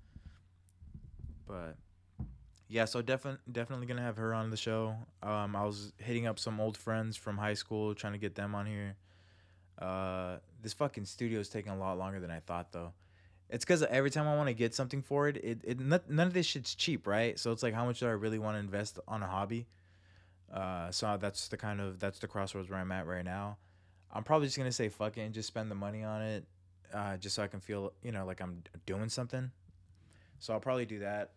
But 1.47 1.75
yeah, 2.67 2.85
so 2.85 3.01
definitely 3.01 3.41
definitely 3.51 3.85
gonna 3.85 4.01
have 4.01 4.17
her 4.17 4.33
on 4.33 4.49
the 4.49 4.57
show. 4.57 4.95
Um, 5.21 5.55
I 5.55 5.63
was 5.63 5.93
hitting 5.97 6.25
up 6.25 6.39
some 6.39 6.59
old 6.59 6.77
friends 6.77 7.15
from 7.15 7.37
high 7.37 7.53
school, 7.53 7.93
trying 7.93 8.13
to 8.13 8.19
get 8.19 8.35
them 8.35 8.55
on 8.55 8.65
here. 8.65 8.95
Uh, 9.77 10.37
this 10.61 10.73
fucking 10.73 11.05
studio 11.05 11.39
is 11.39 11.49
taking 11.49 11.71
a 11.71 11.77
lot 11.77 11.97
longer 11.97 12.19
than 12.19 12.31
I 12.31 12.39
thought, 12.39 12.71
though. 12.71 12.93
It's 13.55 13.63
because 13.63 13.83
every 13.83 14.11
time 14.11 14.27
I 14.27 14.35
want 14.35 14.49
to 14.49 14.53
get 14.53 14.75
something 14.75 15.01
for 15.01 15.29
it, 15.29 15.37
it, 15.37 15.61
it 15.63 15.79
none 15.79 16.27
of 16.27 16.33
this 16.33 16.45
shit's 16.45 16.75
cheap, 16.75 17.07
right? 17.07 17.39
So 17.39 17.53
it's 17.53 17.63
like, 17.63 17.73
how 17.73 17.85
much 17.85 18.01
do 18.01 18.07
I 18.07 18.09
really 18.09 18.37
want 18.37 18.55
to 18.55 18.59
invest 18.59 18.99
on 19.07 19.23
a 19.23 19.27
hobby? 19.27 19.65
Uh, 20.53 20.91
so 20.91 21.15
that's 21.17 21.47
the 21.47 21.55
kind 21.55 21.79
of 21.79 21.97
that's 21.97 22.19
the 22.19 22.27
crossroads 22.27 22.69
where 22.69 22.77
I'm 22.77 22.91
at 22.91 23.07
right 23.07 23.23
now. 23.23 23.55
I'm 24.11 24.25
probably 24.25 24.47
just 24.47 24.57
gonna 24.57 24.73
say 24.73 24.89
fuck 24.89 25.17
it 25.17 25.21
and 25.21 25.33
just 25.33 25.47
spend 25.47 25.71
the 25.71 25.75
money 25.75 26.03
on 26.03 26.21
it, 26.21 26.43
uh, 26.93 27.15
just 27.15 27.33
so 27.33 27.43
I 27.43 27.47
can 27.47 27.61
feel 27.61 27.93
you 28.03 28.11
know 28.11 28.25
like 28.25 28.41
I'm 28.41 28.61
doing 28.85 29.07
something. 29.07 29.49
So 30.39 30.53
I'll 30.53 30.59
probably 30.59 30.85
do 30.85 30.99
that. 30.99 31.31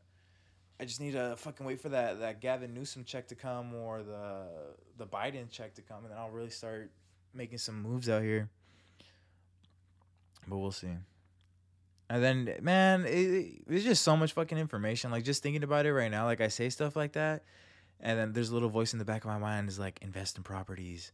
I 0.80 0.86
just 0.86 1.00
need 1.00 1.12
to 1.12 1.36
fucking 1.36 1.64
wait 1.64 1.80
for 1.80 1.90
that 1.90 2.18
that 2.18 2.40
Gavin 2.40 2.74
Newsom 2.74 3.04
check 3.04 3.28
to 3.28 3.36
come 3.36 3.76
or 3.76 4.02
the 4.02 4.42
the 4.96 5.06
Biden 5.06 5.48
check 5.52 5.72
to 5.74 5.82
come, 5.82 5.98
and 5.98 6.10
then 6.10 6.18
I'll 6.18 6.30
really 6.30 6.50
start 6.50 6.90
making 7.32 7.58
some 7.58 7.80
moves 7.80 8.08
out 8.08 8.22
here. 8.22 8.48
But 10.48 10.58
we'll 10.58 10.72
see. 10.72 10.96
And 12.10 12.22
then, 12.22 12.54
man, 12.62 13.04
it, 13.06 13.62
it's 13.68 13.84
just 13.84 14.02
so 14.02 14.16
much 14.16 14.32
fucking 14.32 14.56
information. 14.56 15.10
Like 15.10 15.24
just 15.24 15.42
thinking 15.42 15.62
about 15.62 15.84
it 15.84 15.92
right 15.92 16.10
now, 16.10 16.24
like 16.24 16.40
I 16.40 16.48
say 16.48 16.70
stuff 16.70 16.96
like 16.96 17.12
that, 17.12 17.42
and 18.00 18.18
then 18.18 18.32
there's 18.32 18.50
a 18.50 18.54
little 18.54 18.70
voice 18.70 18.92
in 18.92 18.98
the 18.98 19.04
back 19.04 19.24
of 19.24 19.30
my 19.30 19.38
mind 19.38 19.68
is 19.68 19.78
like, 19.78 19.98
invest 20.00 20.36
in 20.36 20.42
properties. 20.42 21.12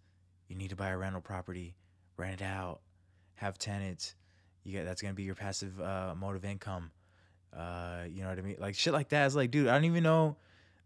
You 0.49 0.57
need 0.57 0.71
to 0.71 0.77
buy 0.77 0.91
a 0.91 0.97
rental 0.97 1.21
property, 1.21 1.75
rent 2.17 2.41
it 2.41 2.45
out, 2.45 2.81
have 3.37 3.59
tenants. 3.59 4.15
You 4.63 4.73
get 4.73 4.85
that's 4.85 5.03
gonna 5.03 5.15
be 5.15 5.25
your 5.25 5.35
passive 5.35 5.81
uh, 5.81 6.15
mode 6.17 6.37
of 6.37 6.45
income. 6.45 6.91
Uh, 7.57 8.05
you 8.11 8.23
know 8.23 8.29
what 8.29 8.39
I 8.39 8.43
mean? 8.43 8.57
Like 8.59 8.75
shit 8.75 8.93
like 8.93 9.09
that. 9.11 9.27
It's 9.27 9.35
like, 9.35 9.51
dude, 9.51 9.69
I 9.69 9.75
don't 9.75 9.85
even 9.85 10.03
know. 10.03 10.37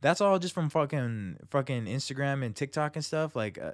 That's 0.01 0.21
all 0.21 0.39
just 0.39 0.55
from 0.55 0.71
fucking 0.71 1.39
fucking 1.51 1.87
Instagram 1.87 2.45
and 2.45 2.55
TikTok 2.55 2.97
and 2.97 3.05
stuff. 3.05 3.35
Like 3.37 3.59
uh, 3.59 3.73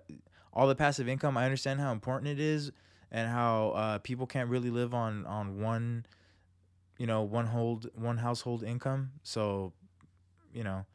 all 0.53 0.67
the 0.67 0.75
passive 0.75 1.09
income. 1.09 1.37
I 1.37 1.45
understand 1.45 1.81
how 1.81 1.93
important 1.93 2.29
it 2.29 2.41
is 2.41 2.73
and 3.11 3.31
how 3.31 3.71
uh, 3.71 3.99
people 3.99 4.27
can't 4.27 4.49
really 4.49 4.71
live 4.71 4.95
on 4.95 5.27
on 5.27 5.61
one, 5.61 6.07
you 6.99 7.07
know, 7.07 7.23
one 7.23 7.47
hold 7.47 7.89
one 7.95 8.19
household 8.19 8.63
income. 8.63 9.13
So, 9.23 9.73
you 10.53 10.65
know. 10.65 10.87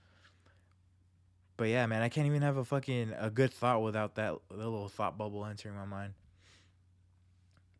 But 1.57 1.67
yeah, 1.67 1.85
man, 1.87 2.01
I 2.01 2.09
can't 2.09 2.25
even 2.25 2.41
have 2.41 2.57
a 2.57 2.63
fucking 2.63 3.13
a 3.19 3.29
good 3.29 3.51
thought 3.51 3.81
without 3.81 4.15
that 4.15 4.35
little 4.49 4.87
thought 4.87 5.17
bubble 5.17 5.45
entering 5.45 5.75
my 5.75 5.85
mind. 5.85 6.13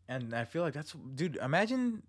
And 0.08 0.34
I 0.34 0.44
feel 0.44 0.62
like 0.62 0.74
that's 0.74 0.94
dude, 1.14 1.36
imagine 1.36 2.02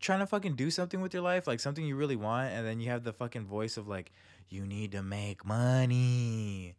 trying 0.00 0.20
to 0.20 0.26
fucking 0.26 0.54
do 0.54 0.70
something 0.70 1.00
with 1.00 1.12
your 1.12 1.22
life, 1.22 1.46
like 1.46 1.60
something 1.60 1.84
you 1.84 1.96
really 1.96 2.16
want, 2.16 2.52
and 2.52 2.66
then 2.66 2.80
you 2.80 2.90
have 2.90 3.04
the 3.04 3.12
fucking 3.12 3.46
voice 3.46 3.76
of 3.76 3.88
like, 3.88 4.12
you 4.48 4.66
need 4.66 4.92
to 4.92 5.02
make 5.02 5.44
money. 5.44 6.74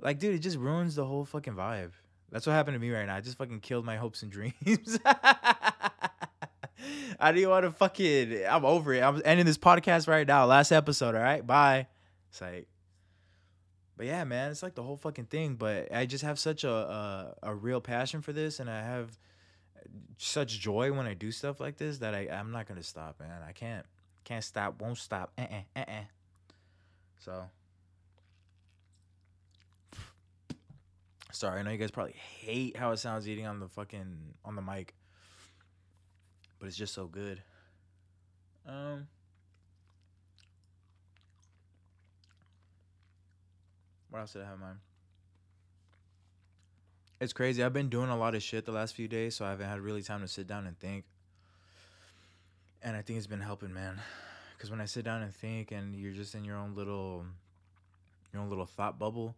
Like, 0.00 0.18
dude, 0.18 0.34
it 0.34 0.40
just 0.40 0.56
ruins 0.56 0.94
the 0.94 1.04
whole 1.04 1.24
fucking 1.24 1.54
vibe. 1.54 1.92
That's 2.30 2.46
what 2.46 2.52
happened 2.52 2.74
to 2.74 2.78
me 2.78 2.90
right 2.90 3.06
now. 3.06 3.16
I 3.16 3.20
just 3.20 3.38
fucking 3.38 3.60
killed 3.60 3.84
my 3.84 3.96
hopes 3.96 4.22
and 4.22 4.30
dreams. 4.30 4.98
I 7.20 7.32
do 7.32 7.48
want 7.48 7.64
to 7.64 7.72
fucking. 7.72 8.44
I'm 8.48 8.64
over 8.64 8.94
it. 8.94 9.02
I'm 9.02 9.20
ending 9.24 9.46
this 9.46 9.58
podcast 9.58 10.06
right 10.06 10.26
now. 10.26 10.46
Last 10.46 10.70
episode. 10.70 11.14
All 11.14 11.20
right. 11.20 11.44
Bye. 11.44 11.88
It's 12.30 12.40
like. 12.40 12.68
But 13.96 14.06
yeah, 14.06 14.22
man, 14.22 14.52
it's 14.52 14.62
like 14.62 14.76
the 14.76 14.82
whole 14.84 14.96
fucking 14.96 15.24
thing. 15.24 15.56
But 15.56 15.92
I 15.92 16.06
just 16.06 16.22
have 16.22 16.38
such 16.38 16.62
a 16.62 16.70
a, 16.70 17.34
a 17.42 17.54
real 17.54 17.80
passion 17.80 18.22
for 18.22 18.32
this, 18.32 18.60
and 18.60 18.70
I 18.70 18.80
have 18.80 19.18
such 20.18 20.60
joy 20.60 20.92
when 20.92 21.06
I 21.06 21.14
do 21.14 21.32
stuff 21.32 21.58
like 21.58 21.76
this 21.76 21.98
that 21.98 22.14
I 22.14 22.28
I'm 22.28 22.52
not 22.52 22.68
gonna 22.68 22.84
stop, 22.84 23.18
man. 23.18 23.42
I 23.46 23.50
can't 23.50 23.84
can't 24.22 24.44
stop, 24.44 24.80
won't 24.80 24.98
stop. 24.98 25.32
Uh 25.36 25.42
uh 25.42 25.80
uh 25.80 25.84
uh. 25.88 26.04
So. 27.18 27.44
Sorry, 31.32 31.60
I 31.60 31.62
know 31.62 31.70
you 31.70 31.78
guys 31.78 31.90
probably 31.90 32.14
hate 32.14 32.76
how 32.76 32.92
it 32.92 32.98
sounds 32.98 33.28
eating 33.28 33.46
on 33.46 33.60
the 33.60 33.68
fucking 33.68 34.16
on 34.44 34.54
the 34.54 34.62
mic. 34.62 34.94
But 36.58 36.66
it's 36.66 36.76
just 36.76 36.94
so 36.94 37.06
good. 37.06 37.42
Um 38.66 39.06
What 44.10 44.20
else 44.20 44.32
did 44.32 44.42
I 44.42 44.46
have 44.46 44.54
in 44.54 44.60
mind? 44.60 44.78
It's 47.20 47.32
crazy. 47.32 47.62
I've 47.62 47.72
been 47.72 47.88
doing 47.88 48.10
a 48.10 48.16
lot 48.16 48.34
of 48.34 48.42
shit 48.42 48.64
the 48.64 48.72
last 48.72 48.94
few 48.94 49.08
days, 49.08 49.34
so 49.36 49.44
I 49.44 49.50
haven't 49.50 49.68
had 49.68 49.80
really 49.80 50.02
time 50.02 50.20
to 50.20 50.28
sit 50.28 50.46
down 50.46 50.66
and 50.66 50.78
think. 50.78 51.04
And 52.82 52.96
I 52.96 53.02
think 53.02 53.18
it's 53.18 53.26
been 53.26 53.40
helping, 53.40 53.74
man. 53.74 54.00
Because 54.56 54.70
when 54.70 54.80
I 54.80 54.86
sit 54.86 55.04
down 55.04 55.22
and 55.22 55.34
think, 55.34 55.72
and 55.72 55.94
you're 55.94 56.12
just 56.12 56.34
in 56.34 56.44
your 56.44 56.56
own 56.56 56.74
little, 56.74 57.26
your 58.32 58.42
own 58.42 58.48
little 58.48 58.66
thought 58.66 58.98
bubble, 58.98 59.34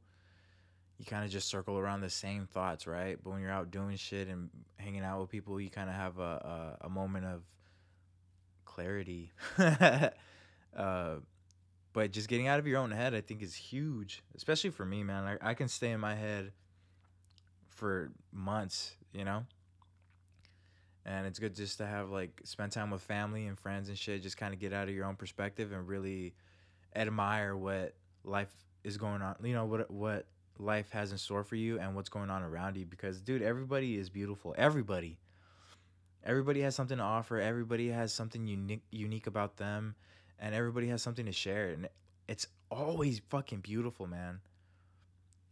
you 1.00 1.06
kind 1.06 1.24
of 1.24 1.30
just 1.30 1.48
circle 1.48 1.78
around 1.78 2.02
the 2.02 2.10
same 2.10 2.46
thoughts, 2.46 2.86
right? 2.86 3.18
But 3.24 3.30
when 3.30 3.40
you're 3.40 3.50
out 3.50 3.70
doing 3.70 3.96
shit 3.96 4.28
and 4.28 4.50
hanging 4.76 5.02
out 5.02 5.18
with 5.18 5.30
people, 5.30 5.58
you 5.58 5.70
kind 5.70 5.88
of 5.88 5.96
have 5.96 6.18
a, 6.18 6.76
a, 6.82 6.86
a 6.86 6.88
moment 6.90 7.24
of 7.24 7.42
clarity. 8.66 9.32
uh, 10.76 11.14
but 11.94 12.12
just 12.12 12.28
getting 12.28 12.48
out 12.48 12.58
of 12.58 12.66
your 12.66 12.78
own 12.78 12.90
head, 12.90 13.14
I 13.14 13.22
think, 13.22 13.40
is 13.40 13.54
huge, 13.54 14.22
especially 14.36 14.68
for 14.68 14.84
me, 14.84 15.02
man. 15.02 15.38
I, 15.40 15.50
I 15.50 15.54
can 15.54 15.68
stay 15.68 15.90
in 15.90 16.00
my 16.00 16.14
head 16.14 16.52
for 17.70 18.12
months, 18.30 18.94
you 19.14 19.24
know? 19.24 19.44
And 21.06 21.26
it's 21.26 21.38
good 21.38 21.54
just 21.54 21.78
to 21.78 21.86
have 21.86 22.10
like 22.10 22.42
spend 22.44 22.72
time 22.72 22.90
with 22.90 23.00
family 23.00 23.46
and 23.46 23.58
friends 23.58 23.88
and 23.88 23.96
shit, 23.96 24.22
just 24.22 24.36
kind 24.36 24.52
of 24.52 24.60
get 24.60 24.74
out 24.74 24.86
of 24.86 24.94
your 24.94 25.06
own 25.06 25.16
perspective 25.16 25.72
and 25.72 25.88
really 25.88 26.34
admire 26.94 27.56
what 27.56 27.94
life 28.22 28.52
is 28.84 28.98
going 28.98 29.22
on, 29.22 29.36
you 29.42 29.54
know, 29.54 29.64
what 29.64 29.90
what 29.90 30.26
life 30.60 30.90
has 30.90 31.12
in 31.12 31.18
store 31.18 31.44
for 31.44 31.56
you 31.56 31.78
and 31.78 31.94
what's 31.94 32.08
going 32.08 32.30
on 32.30 32.42
around 32.42 32.76
you 32.76 32.86
because 32.86 33.20
dude, 33.20 33.42
everybody 33.42 33.96
is 33.96 34.10
beautiful. 34.10 34.54
Everybody. 34.56 35.18
Everybody 36.22 36.60
has 36.60 36.74
something 36.74 36.98
to 36.98 37.02
offer. 37.02 37.40
Everybody 37.40 37.88
has 37.88 38.12
something 38.12 38.46
unique 38.46 38.82
unique 38.90 39.26
about 39.26 39.56
them 39.56 39.94
and 40.38 40.54
everybody 40.54 40.88
has 40.88 41.02
something 41.02 41.26
to 41.26 41.32
share 41.32 41.70
and 41.70 41.88
it's 42.28 42.46
always 42.70 43.20
fucking 43.28 43.60
beautiful, 43.60 44.06
man. 44.06 44.40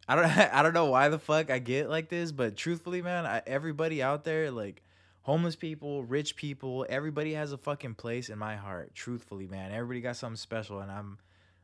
I 0.09 0.15
don't 0.15 0.25
I 0.55 0.63
don't 0.63 0.75
know 0.75 0.87
why 0.87 1.09
the 1.09 1.19
fuck 1.19 1.51
I 1.51 1.59
get 1.59 1.91
like 1.91 2.09
this, 2.09 2.33
but 2.33 2.57
truthfully, 2.57 3.03
man, 3.03 3.27
I, 3.27 3.43
everybody 3.47 4.03
out 4.03 4.25
there 4.25 4.51
like 4.51 4.83
homeless 5.23 5.57
people, 5.57 6.05
rich 6.05 6.37
people, 6.37 6.87
everybody 6.89 7.35
has 7.35 7.53
a 7.53 7.59
fucking 7.59 7.95
place 7.95 8.31
in 8.31 8.39
my 8.39 8.57
heart. 8.57 8.95
Truthfully, 8.95 9.47
man, 9.47 9.73
everybody 9.73 10.01
got 10.01 10.17
something 10.17 10.37
special, 10.37 10.81
and 10.81 10.91
I'm 10.91 11.19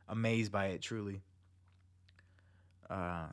amazed 0.07 0.51
by 0.51 0.67
it. 0.67 0.81
Truly. 0.81 1.21
Uh, 2.89 3.27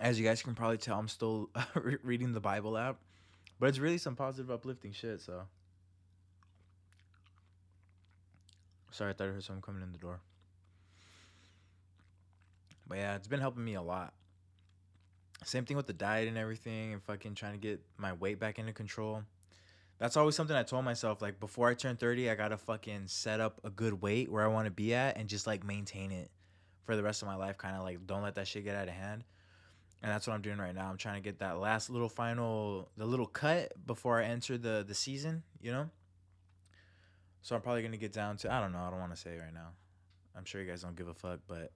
as 0.00 0.18
you 0.18 0.26
guys 0.26 0.42
can 0.42 0.54
probably 0.54 0.78
tell, 0.78 0.98
I'm 0.98 1.08
still 1.08 1.50
reading 2.02 2.32
the 2.32 2.40
Bible 2.40 2.76
app, 2.76 2.96
but 3.60 3.68
it's 3.68 3.78
really 3.78 3.98
some 3.98 4.16
positive, 4.16 4.50
uplifting 4.50 4.92
shit. 4.92 5.20
So. 5.20 5.42
Sorry, 8.90 9.10
I 9.10 9.12
thought 9.14 9.28
I 9.28 9.32
heard 9.32 9.44
someone 9.44 9.62
coming 9.62 9.82
in 9.82 9.92
the 9.92 9.98
door. 9.98 10.20
But 12.86 12.98
yeah, 12.98 13.16
it's 13.16 13.26
been 13.26 13.40
helping 13.40 13.64
me 13.64 13.74
a 13.74 13.82
lot. 13.82 14.12
Same 15.44 15.64
thing 15.64 15.76
with 15.76 15.86
the 15.86 15.92
diet 15.92 16.28
and 16.28 16.38
everything, 16.38 16.92
and 16.92 17.02
fucking 17.02 17.34
trying 17.34 17.52
to 17.52 17.58
get 17.58 17.80
my 17.96 18.12
weight 18.12 18.38
back 18.38 18.58
into 18.58 18.72
control. 18.72 19.22
That's 19.98 20.16
always 20.16 20.34
something 20.34 20.56
I 20.56 20.62
told 20.62 20.84
myself. 20.84 21.22
Like 21.22 21.40
before 21.40 21.68
I 21.68 21.74
turn 21.74 21.96
30, 21.96 22.30
I 22.30 22.34
gotta 22.34 22.56
fucking 22.56 23.04
set 23.06 23.40
up 23.40 23.60
a 23.64 23.70
good 23.70 24.00
weight 24.00 24.30
where 24.30 24.44
I 24.44 24.48
wanna 24.48 24.70
be 24.70 24.94
at 24.94 25.16
and 25.16 25.28
just 25.28 25.46
like 25.46 25.64
maintain 25.64 26.12
it 26.12 26.30
for 26.84 26.96
the 26.96 27.02
rest 27.02 27.22
of 27.22 27.28
my 27.28 27.36
life. 27.36 27.58
Kind 27.58 27.76
of 27.76 27.82
like 27.82 28.06
don't 28.06 28.22
let 28.22 28.36
that 28.36 28.46
shit 28.46 28.64
get 28.64 28.76
out 28.76 28.88
of 28.88 28.94
hand. 28.94 29.24
And 30.02 30.12
that's 30.12 30.26
what 30.26 30.34
I'm 30.34 30.42
doing 30.42 30.58
right 30.58 30.74
now. 30.74 30.88
I'm 30.88 30.98
trying 30.98 31.14
to 31.14 31.22
get 31.22 31.38
that 31.38 31.58
last 31.58 31.88
little 31.88 32.10
final, 32.10 32.90
the 32.96 33.06
little 33.06 33.26
cut 33.26 33.72
before 33.86 34.20
I 34.20 34.24
enter 34.26 34.58
the 34.58 34.84
the 34.86 34.94
season. 34.94 35.42
You 35.60 35.72
know. 35.72 35.90
So 37.42 37.54
I'm 37.54 37.62
probably 37.62 37.82
gonna 37.82 37.96
get 37.96 38.12
down 38.12 38.36
to 38.38 38.52
I 38.52 38.60
don't 38.60 38.72
know. 38.72 38.78
I 38.78 38.90
don't 38.90 39.00
want 39.00 39.14
to 39.14 39.20
say 39.20 39.36
right 39.38 39.52
now. 39.52 39.70
I'm 40.36 40.44
sure 40.44 40.60
you 40.60 40.68
guys 40.68 40.82
don't 40.82 40.96
give 40.96 41.08
a 41.08 41.14
fuck, 41.14 41.40
but 41.46 41.72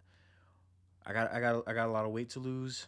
I 1.06 1.12
got 1.12 1.32
I 1.32 1.40
got 1.40 1.64
I 1.66 1.72
got 1.72 1.88
a 1.88 1.92
lot 1.92 2.04
of 2.04 2.10
weight 2.10 2.30
to 2.30 2.40
lose, 2.40 2.86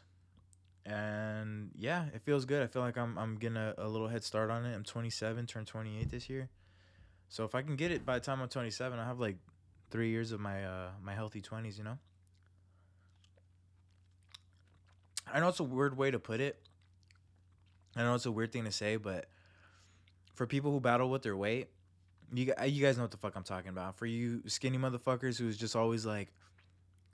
and 0.84 1.70
yeah, 1.78 2.06
it 2.14 2.22
feels 2.22 2.44
good. 2.44 2.62
I 2.62 2.66
feel 2.66 2.82
like 2.82 2.98
I'm 2.98 3.16
I'm 3.18 3.36
getting 3.36 3.56
a, 3.56 3.74
a 3.78 3.88
little 3.88 4.08
head 4.08 4.24
start 4.24 4.50
on 4.50 4.64
it. 4.66 4.74
I'm 4.74 4.84
27, 4.84 5.46
turned 5.46 5.66
28 5.66 6.10
this 6.10 6.28
year, 6.28 6.48
so 7.28 7.44
if 7.44 7.54
I 7.54 7.62
can 7.62 7.76
get 7.76 7.92
it 7.92 8.04
by 8.04 8.18
the 8.18 8.24
time 8.24 8.40
I'm 8.40 8.48
27, 8.48 8.98
I 8.98 9.04
have 9.06 9.20
like 9.20 9.36
three 9.90 10.10
years 10.10 10.32
of 10.32 10.40
my 10.40 10.64
uh 10.64 10.90
my 11.02 11.14
healthy 11.14 11.40
20s. 11.40 11.78
You 11.78 11.84
know. 11.84 11.98
I 15.32 15.40
know 15.40 15.49
it's 15.49 15.60
a 15.60 15.64
weird 15.64 15.96
way 15.96 16.10
to 16.10 16.18
put 16.18 16.40
it. 16.40 16.60
I 17.96 18.02
know 18.02 18.14
it's 18.14 18.26
a 18.26 18.32
weird 18.32 18.52
thing 18.52 18.64
to 18.64 18.72
say, 18.72 18.96
but 18.96 19.26
for 20.34 20.46
people 20.46 20.70
who 20.70 20.80
battle 20.80 21.10
with 21.10 21.22
their 21.22 21.37
weight, 21.37 21.68
you 22.32 22.52
you 22.64 22.84
guys 22.84 22.96
know 22.96 23.04
what 23.04 23.10
the 23.10 23.16
fuck 23.16 23.34
I'm 23.37 23.42
talking 23.42 23.70
about. 23.70 23.96
For 23.96 24.06
you 24.06 24.42
skinny 24.46 24.78
motherfuckers 24.78 25.38
who's 25.38 25.56
just 25.56 25.75
always 25.75 26.06
like, 26.06 26.28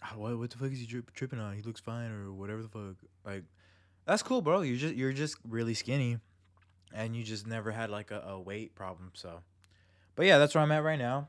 oh, 0.05 0.19
what 0.19 0.39
what 0.39 0.51
the 0.51 0.59
fuck 0.59 0.73
is 0.73 0.81
he 0.81 0.87
tri- 0.87 1.01
tripping 1.15 1.41
on? 1.41 1.55
He 1.55 1.63
looks 1.63 1.81
fine 1.81 2.11
or 2.11 2.33
whatever 2.33 2.63
the 2.63 2.69
fuck. 2.69 2.97
Like, 3.25 3.45
that's 4.05 4.23
cool, 4.23 4.43
bro. 4.43 4.61
You're 4.61 4.77
just 4.77 4.95
you're 4.95 5.13
just 5.13 5.37
really 5.49 5.75
skinny, 5.75 6.19
and 6.93 7.17
you 7.17 7.25
just 7.25 7.47
never 7.47 7.73
had 7.73 7.91
like 7.91 8.11
a, 8.11 8.21
a 8.21 8.41
weight 8.41 8.75
problem. 8.75 9.13
So, 9.15 9.41
but 10.15 10.27
yeah, 10.27 10.39
that's 10.39 10.55
where 10.55 10.63
I'm 10.63 10.73
at 10.73 10.85
right 10.85 10.99
now, 10.99 11.29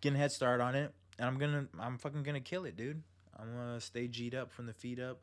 getting 0.00 0.16
a 0.16 0.20
head 0.20 0.32
start 0.32 0.60
on 0.60 0.74
it, 0.74 0.92
and 1.18 1.28
I'm 1.28 1.38
gonna 1.38 1.66
I'm 1.78 1.98
fucking 1.98 2.22
gonna 2.22 2.40
kill 2.40 2.64
it, 2.64 2.76
dude. 2.76 3.02
I'm 3.38 3.54
gonna 3.54 3.80
stay 3.80 4.08
G'd 4.08 4.34
up 4.34 4.50
from 4.50 4.66
the 4.66 4.72
feet 4.72 4.98
up. 4.98 5.20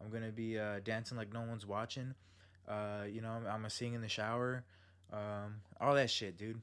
I'm 0.00 0.10
gonna 0.10 0.32
be 0.32 0.58
uh, 0.58 0.80
dancing 0.84 1.16
like 1.16 1.32
no 1.32 1.42
one's 1.42 1.66
watching. 1.66 2.14
Uh, 2.68 3.04
you 3.10 3.20
know, 3.20 3.30
I'm, 3.30 3.46
I'm 3.46 3.58
gonna 3.58 3.70
sing 3.70 3.94
in 3.94 4.00
the 4.00 4.08
shower. 4.08 4.64
Um, 5.12 5.60
all 5.80 5.94
that 5.94 6.10
shit, 6.10 6.36
dude. 6.36 6.60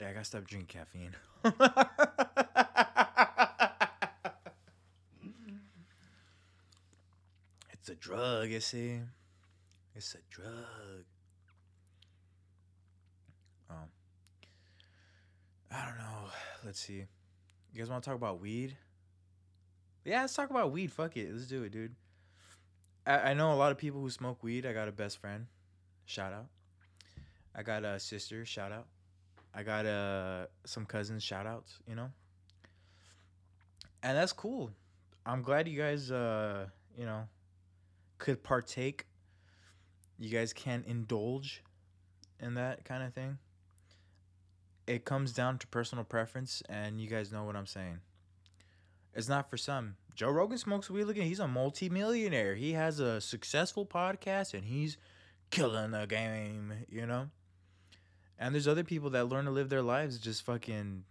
Yeah, 0.00 0.10
I 0.10 0.12
gotta 0.12 0.24
stop 0.24 0.44
drinking 0.44 0.68
caffeine. 0.68 1.16
it's 7.72 7.88
a 7.88 7.94
drug, 7.94 8.50
you 8.50 8.60
see. 8.60 9.00
It's 9.94 10.14
a 10.14 10.18
drug. 10.28 11.04
Oh. 13.70 13.74
I 15.70 15.84
don't 15.86 15.98
know. 15.98 16.28
Let's 16.64 16.80
see. 16.80 17.06
You 17.72 17.78
guys 17.78 17.88
want 17.88 18.02
to 18.04 18.10
talk 18.10 18.16
about 18.16 18.40
weed? 18.40 18.76
Yeah, 20.06 20.20
let's 20.20 20.34
talk 20.34 20.50
about 20.50 20.70
weed. 20.70 20.92
Fuck 20.92 21.16
it. 21.16 21.32
Let's 21.32 21.48
do 21.48 21.64
it, 21.64 21.72
dude. 21.72 21.96
I, 23.04 23.30
I 23.30 23.34
know 23.34 23.52
a 23.52 23.56
lot 23.56 23.72
of 23.72 23.78
people 23.78 24.00
who 24.00 24.08
smoke 24.08 24.40
weed. 24.40 24.64
I 24.64 24.72
got 24.72 24.86
a 24.86 24.92
best 24.92 25.18
friend. 25.18 25.46
Shout 26.04 26.32
out. 26.32 26.46
I 27.56 27.64
got 27.64 27.84
a 27.84 27.98
sister. 27.98 28.44
Shout 28.44 28.70
out. 28.70 28.86
I 29.52 29.64
got 29.64 29.84
uh 29.84 30.46
some 30.64 30.86
cousins. 30.86 31.24
Shout 31.24 31.44
outs. 31.44 31.80
You 31.88 31.96
know. 31.96 32.10
And 34.04 34.16
that's 34.16 34.32
cool. 34.32 34.70
I'm 35.26 35.42
glad 35.42 35.66
you 35.66 35.76
guys 35.76 36.12
uh 36.12 36.66
you 36.96 37.04
know 37.04 37.26
could 38.18 38.44
partake. 38.44 39.06
You 40.20 40.30
guys 40.30 40.52
can 40.52 40.84
indulge 40.86 41.64
in 42.38 42.54
that 42.54 42.84
kind 42.84 43.02
of 43.02 43.12
thing. 43.12 43.38
It 44.86 45.04
comes 45.04 45.32
down 45.32 45.58
to 45.58 45.66
personal 45.66 46.04
preference, 46.04 46.62
and 46.68 47.00
you 47.00 47.08
guys 47.08 47.32
know 47.32 47.42
what 47.42 47.56
I'm 47.56 47.66
saying. 47.66 47.98
It's 49.16 49.28
not 49.30 49.48
for 49.48 49.56
some. 49.56 49.96
Joe 50.14 50.30
Rogan 50.30 50.58
smokes 50.58 50.90
weed. 50.90 51.08
At 51.08 51.16
he's 51.16 51.40
a 51.40 51.48
multimillionaire. 51.48 52.54
He 52.54 52.74
has 52.74 53.00
a 53.00 53.20
successful 53.20 53.86
podcast, 53.86 54.52
and 54.52 54.64
he's 54.64 54.98
killing 55.50 55.90
the 55.90 56.06
game. 56.06 56.74
You 56.88 57.06
know. 57.06 57.30
And 58.38 58.54
there's 58.54 58.68
other 58.68 58.84
people 58.84 59.10
that 59.10 59.28
learn 59.28 59.46
to 59.46 59.50
live 59.50 59.70
their 59.70 59.82
lives 59.82 60.18
just 60.18 60.42
fucking 60.42 61.04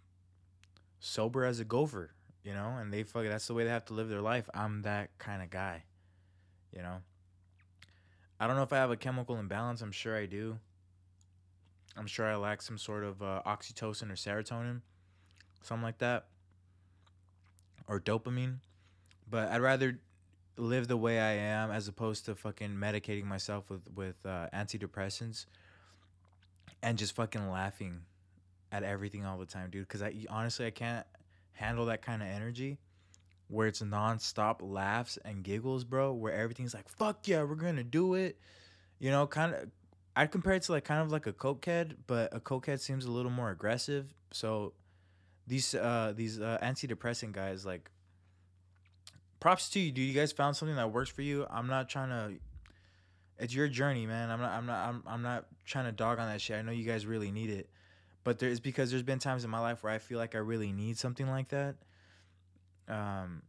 sober 1.00 1.44
as 1.44 1.58
a 1.58 1.64
gopher, 1.64 2.12
you 2.44 2.52
know, 2.52 2.76
and 2.78 2.92
they 2.92 3.02
fucking 3.02 3.28
that's 3.28 3.48
the 3.48 3.54
way 3.54 3.64
they 3.64 3.70
have 3.70 3.84
to 3.86 3.94
live 3.94 4.08
their 4.08 4.20
life. 4.20 4.48
I'm 4.54 4.82
that 4.82 5.10
kind 5.18 5.42
of 5.42 5.50
guy, 5.50 5.82
you 6.72 6.82
know. 6.82 6.98
I 8.38 8.46
don't 8.46 8.54
know 8.54 8.62
if 8.62 8.72
I 8.72 8.76
have 8.76 8.92
a 8.92 8.96
chemical 8.96 9.36
imbalance. 9.36 9.82
I'm 9.82 9.90
sure 9.90 10.16
I 10.16 10.26
do. 10.26 10.58
I'm 11.96 12.06
sure 12.06 12.26
I 12.26 12.36
lack 12.36 12.62
some 12.62 12.78
sort 12.78 13.02
of 13.02 13.20
uh, 13.22 13.42
oxytocin 13.44 14.10
or 14.10 14.14
serotonin, 14.14 14.82
something 15.62 15.82
like 15.82 15.98
that, 15.98 16.26
or 17.88 18.00
dopamine. 18.00 18.56
But 19.28 19.50
I'd 19.50 19.60
rather 19.60 19.98
live 20.56 20.88
the 20.88 20.96
way 20.96 21.20
I 21.20 21.32
am 21.32 21.70
as 21.70 21.88
opposed 21.88 22.24
to 22.26 22.34
fucking 22.34 22.70
medicating 22.70 23.24
myself 23.24 23.68
with 23.70 23.82
with 23.94 24.16
uh, 24.24 24.48
antidepressants 24.54 25.46
and 26.82 26.96
just 26.96 27.14
fucking 27.14 27.50
laughing 27.50 28.00
at 28.72 28.82
everything 28.82 29.24
all 29.24 29.38
the 29.38 29.46
time, 29.46 29.70
dude. 29.70 29.86
Because 29.86 30.02
I 30.02 30.14
honestly 30.30 30.66
I 30.66 30.70
can't 30.70 31.06
handle 31.52 31.86
that 31.86 32.02
kind 32.02 32.22
of 32.22 32.28
energy 32.28 32.78
where 33.48 33.68
it's 33.68 33.80
nonstop 33.80 34.56
laughs 34.60 35.18
and 35.24 35.42
giggles, 35.42 35.84
bro. 35.84 36.12
Where 36.12 36.32
everything's 36.32 36.74
like, 36.74 36.88
"Fuck 36.88 37.28
yeah, 37.28 37.42
we're 37.42 37.54
gonna 37.54 37.84
do 37.84 38.14
it," 38.14 38.38
you 38.98 39.10
know. 39.10 39.26
Kind 39.26 39.54
of, 39.54 39.70
I'd 40.14 40.32
compare 40.32 40.54
it 40.54 40.62
to 40.64 40.72
like 40.72 40.84
kind 40.84 41.02
of 41.02 41.12
like 41.12 41.26
a 41.26 41.32
cokehead, 41.32 41.96
but 42.06 42.34
a 42.34 42.40
cokehead 42.40 42.80
seems 42.80 43.04
a 43.04 43.10
little 43.10 43.30
more 43.30 43.50
aggressive. 43.50 44.12
So 44.32 44.72
these 45.46 45.74
uh 45.74 46.12
these 46.16 46.40
uh, 46.40 46.58
antidepressant 46.62 47.32
guys 47.32 47.64
like 47.64 47.90
props 49.40 49.68
to 49.70 49.80
you 49.80 49.92
dude. 49.92 50.08
You 50.08 50.14
guys 50.14 50.32
found 50.32 50.56
something 50.56 50.76
that 50.76 50.92
works 50.92 51.10
for 51.10 51.22
you. 51.22 51.46
I'm 51.50 51.66
not 51.66 51.88
trying 51.88 52.10
to 52.10 52.38
it's 53.38 53.54
your 53.54 53.68
journey 53.68 54.06
man. 54.06 54.30
I'm 54.30 54.40
not 54.40 54.52
i'm 54.52 54.66
not 54.66 54.88
i'm, 54.88 55.02
I'm 55.06 55.22
not 55.22 55.46
trying 55.64 55.86
to 55.86 55.92
dog 55.92 56.18
on 56.18 56.28
that 56.28 56.40
shit. 56.40 56.56
I 56.56 56.62
know 56.62 56.72
you 56.72 56.84
guys 56.84 57.06
really 57.06 57.30
need 57.30 57.50
it. 57.50 57.68
But 58.24 58.40
there's 58.40 58.58
because 58.58 58.90
there's 58.90 59.04
been 59.04 59.20
times 59.20 59.44
in 59.44 59.50
my 59.50 59.60
life 59.60 59.82
where 59.82 59.92
i 59.92 59.98
feel 59.98 60.18
like 60.18 60.34
i 60.34 60.38
really 60.38 60.72
need 60.72 60.98
something 60.98 61.28
like 61.28 61.48
that. 61.48 61.76
Um 62.88 63.42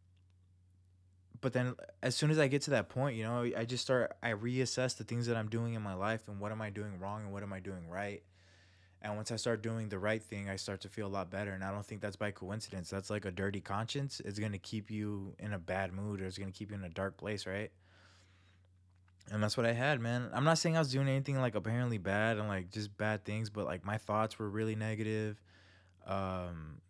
but 1.42 1.54
then 1.54 1.76
as 2.02 2.16
soon 2.16 2.32
as 2.32 2.40
i 2.40 2.48
get 2.48 2.62
to 2.64 2.72
that 2.72 2.90
point 2.90 3.16
you 3.16 3.24
know 3.24 3.50
i 3.56 3.64
just 3.64 3.84
start 3.84 4.16
i 4.24 4.32
reassess 4.32 4.98
the 4.98 5.04
things 5.04 5.28
that 5.28 5.38
i'm 5.38 5.50
doing 5.50 5.74
in 5.74 5.82
my 5.82 5.94
life 5.94 6.28
and 6.28 6.40
what 6.40 6.52
am 6.52 6.62
i 6.62 6.70
doing 6.70 7.00
wrong 7.00 7.24
and 7.24 7.32
what 7.32 7.44
am 7.44 7.54
i 7.54 7.60
doing 7.60 7.88
right 7.90 8.24
and 9.02 9.16
once 9.16 9.32
I 9.32 9.36
start 9.36 9.62
doing 9.62 9.90
the 9.90 10.00
right 10.00 10.22
thing, 10.22 10.50
I 10.50 10.56
start 10.56 10.82
to 10.82 10.90
feel 10.90 11.08
a 11.08 11.10
lot 11.10 11.30
better. 11.30 11.52
And 11.52 11.64
I 11.64 11.72
don't 11.72 11.86
think 11.86 12.02
that's 12.02 12.16
by 12.16 12.32
coincidence. 12.32 12.90
That's 12.90 13.10
like 13.10 13.26
a 13.26 13.32
dirty 13.32 13.62
conscience. 13.62 14.22
It's 14.26 14.40
going 14.40 14.54
to 14.54 14.58
keep 14.58 14.90
you 14.90 15.36
in 15.40 15.54
a 15.54 15.60
bad 15.60 15.94
mood 15.94 16.22
or 16.22 16.26
it's 16.26 16.38
going 16.38 16.52
to 16.52 16.58
keep 16.58 16.72
you 16.72 16.78
in 16.78 16.84
a 16.84 16.90
dark 16.90 17.18
place, 17.18 17.46
right? 17.46 17.72
And 19.32 19.44
that's 19.44 19.56
what 19.58 19.66
I 19.66 19.74
had, 19.74 20.00
man. 20.00 20.30
I'm 20.34 20.46
not 20.46 20.58
saying 20.58 20.76
I 20.76 20.80
was 20.80 20.92
doing 20.92 21.08
anything 21.08 21.40
like 21.40 21.54
apparently 21.54 21.98
bad 21.98 22.38
and 22.38 22.48
like 22.48 22.72
just 22.72 22.98
bad 22.98 23.24
things, 23.24 23.50
but 23.50 23.66
like 23.66 23.86
my 23.86 23.98
thoughts 23.98 24.40
were 24.40 24.50
really 24.50 24.76
negative. 24.76 25.40
Um, 26.06 26.82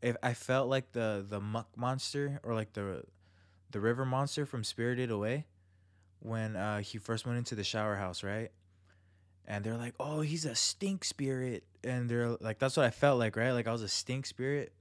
if 0.00 0.16
I 0.22 0.34
felt 0.34 0.68
like 0.68 0.92
the 0.92 1.26
the 1.28 1.40
muck 1.40 1.68
monster 1.76 2.40
or 2.44 2.54
like 2.54 2.72
the 2.74 3.02
the 3.72 3.80
river 3.80 4.04
monster 4.04 4.46
from 4.46 4.62
Spirited 4.62 5.10
Away 5.10 5.46
when 6.20 6.54
uh, 6.54 6.80
he 6.80 6.98
first 6.98 7.26
went 7.26 7.38
into 7.38 7.56
the 7.56 7.64
shower 7.64 7.96
house, 7.96 8.22
right? 8.22 8.52
And 9.46 9.64
they're 9.64 9.76
like, 9.76 9.94
"Oh, 10.00 10.20
he's 10.20 10.44
a 10.44 10.54
stink 10.54 11.04
spirit," 11.04 11.64
and 11.84 12.08
they're 12.08 12.30
like, 12.40 12.58
"That's 12.58 12.76
what 12.76 12.86
I 12.86 12.90
felt 12.90 13.18
like, 13.18 13.36
right? 13.36 13.52
Like 13.52 13.66
I 13.66 13.72
was 13.72 13.82
a 13.82 13.88
stink 13.88 14.26
spirit." 14.26 14.72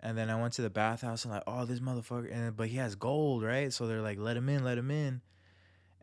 And 0.00 0.18
then 0.18 0.28
I 0.28 0.40
went 0.40 0.52
to 0.54 0.62
the 0.62 0.70
bathhouse 0.70 1.24
and 1.24 1.32
like, 1.32 1.42
"Oh, 1.46 1.64
this 1.64 1.80
motherfucker!" 1.80 2.32
And 2.32 2.56
but 2.56 2.68
he 2.68 2.76
has 2.76 2.94
gold, 2.94 3.42
right? 3.42 3.72
So 3.72 3.86
they're 3.86 4.02
like, 4.02 4.18
"Let 4.18 4.36
him 4.36 4.48
in, 4.48 4.62
let 4.62 4.78
him 4.78 4.90
in," 4.90 5.22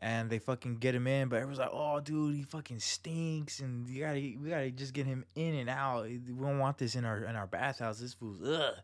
and 0.00 0.28
they 0.28 0.38
fucking 0.38 0.76
get 0.76 0.94
him 0.94 1.06
in. 1.06 1.28
But 1.28 1.36
everyone's 1.36 1.60
like, 1.60 1.70
"Oh, 1.72 2.00
dude, 2.00 2.34
he 2.34 2.42
fucking 2.42 2.80
stinks," 2.80 3.60
and 3.60 3.88
you 3.88 4.00
gotta, 4.00 4.18
we 4.18 4.50
gotta 4.50 4.70
just 4.70 4.92
get 4.92 5.06
him 5.06 5.24
in 5.34 5.54
and 5.54 5.70
out. 5.70 6.04
We 6.04 6.18
don't 6.18 6.58
want 6.58 6.78
this 6.78 6.94
in 6.94 7.04
our 7.04 7.24
in 7.24 7.36
our 7.36 7.46
bathhouse. 7.46 8.00
This 8.00 8.14
fool's 8.14 8.42
ugh. 8.42 8.74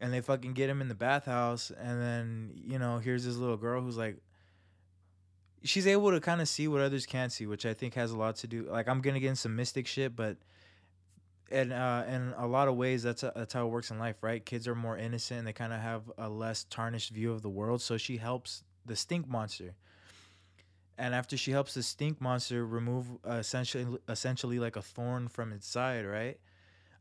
And 0.00 0.12
they 0.12 0.20
fucking 0.20 0.52
get 0.52 0.68
him 0.68 0.82
in 0.82 0.88
the 0.88 0.94
bathhouse, 0.94 1.70
and 1.70 2.00
then 2.00 2.52
you 2.54 2.78
know, 2.78 2.98
here's 2.98 3.24
this 3.24 3.36
little 3.36 3.56
girl 3.56 3.80
who's 3.80 3.96
like 3.96 4.18
she's 5.64 5.86
able 5.86 6.10
to 6.10 6.20
kind 6.20 6.40
of 6.40 6.48
see 6.48 6.68
what 6.68 6.80
others 6.80 7.06
can't 7.06 7.32
see, 7.32 7.46
which 7.46 7.66
I 7.66 7.74
think 7.74 7.94
has 7.94 8.12
a 8.12 8.16
lot 8.16 8.36
to 8.36 8.46
do. 8.46 8.66
Like 8.70 8.88
I'm 8.88 9.00
gonna 9.00 9.20
get 9.20 9.30
in 9.30 9.36
some 9.36 9.56
mystic 9.56 9.86
shit, 9.86 10.14
but 10.14 10.36
and 11.50 11.72
uh, 11.72 12.04
in 12.08 12.34
a 12.36 12.46
lot 12.46 12.68
of 12.68 12.76
ways, 12.76 13.02
that's 13.02 13.22
a, 13.22 13.32
that's 13.34 13.52
how 13.54 13.66
it 13.66 13.70
works 13.70 13.90
in 13.90 13.98
life, 13.98 14.16
right? 14.22 14.44
Kids 14.44 14.66
are 14.66 14.74
more 14.74 14.96
innocent, 14.96 15.38
and 15.38 15.48
they 15.48 15.52
kind 15.52 15.72
of 15.72 15.80
have 15.80 16.10
a 16.18 16.28
less 16.28 16.64
tarnished 16.64 17.10
view 17.10 17.32
of 17.32 17.42
the 17.42 17.50
world. 17.50 17.80
So 17.82 17.96
she 17.96 18.16
helps 18.16 18.62
the 18.86 18.96
stink 18.96 19.28
monster, 19.28 19.74
and 20.98 21.14
after 21.14 21.36
she 21.36 21.50
helps 21.50 21.74
the 21.74 21.82
stink 21.82 22.20
monster 22.20 22.66
remove 22.66 23.06
uh, 23.28 23.34
essentially 23.34 23.86
essentially 24.08 24.58
like 24.58 24.76
a 24.76 24.82
thorn 24.82 25.28
from 25.28 25.52
its 25.52 25.66
side, 25.66 26.06
right? 26.06 26.38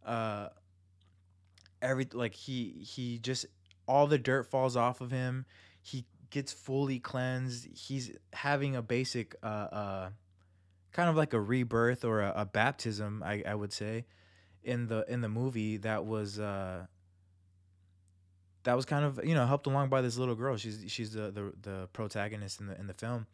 Uh, 0.06 0.50
every 1.82 2.08
like 2.14 2.34
he 2.34 2.86
he 2.86 3.20
just 3.20 3.46
all 3.88 4.08
the 4.08 4.18
dirt 4.18 4.50
falls 4.50 4.76
off 4.76 5.02
of 5.02 5.12
him. 5.12 5.46
He 5.82 6.06
gets 6.34 6.52
fully 6.52 7.00
cleansed. 7.00 7.68
He's 7.72 8.12
having 8.34 8.76
a 8.76 8.82
basic, 8.82 9.36
uh, 9.44 9.46
uh, 9.46 10.10
kind 10.92 11.10
of 11.10 11.16
like 11.16 11.34
a 11.34 11.40
rebirth 11.40 12.04
or 12.04 12.22
a, 12.22 12.34
a 12.38 12.46
baptism, 12.46 13.24
I, 13.24 13.44
I 13.48 13.54
would 13.54 13.72
say, 13.72 14.06
in 14.64 14.88
the 14.88 15.06
in 15.08 15.22
the 15.22 15.30
movie 15.30 15.78
that 15.78 16.06
was 16.06 16.40
uh, 16.40 16.88
that 18.64 18.76
was 18.76 18.86
kind 18.86 19.06
of 19.06 19.24
you 19.24 19.36
know 19.36 19.46
helped 19.46 19.68
along 19.68 19.90
by 19.90 20.02
this 20.02 20.18
little 20.18 20.36
girl. 20.36 20.58
She's 20.58 20.84
she's 20.88 21.14
the 21.14 21.32
the, 21.32 21.54
the 21.62 21.90
protagonist 21.94 22.60
in 22.60 22.68
the 22.68 22.80
in 22.80 22.88
the 22.88 22.94
film. 22.94 23.28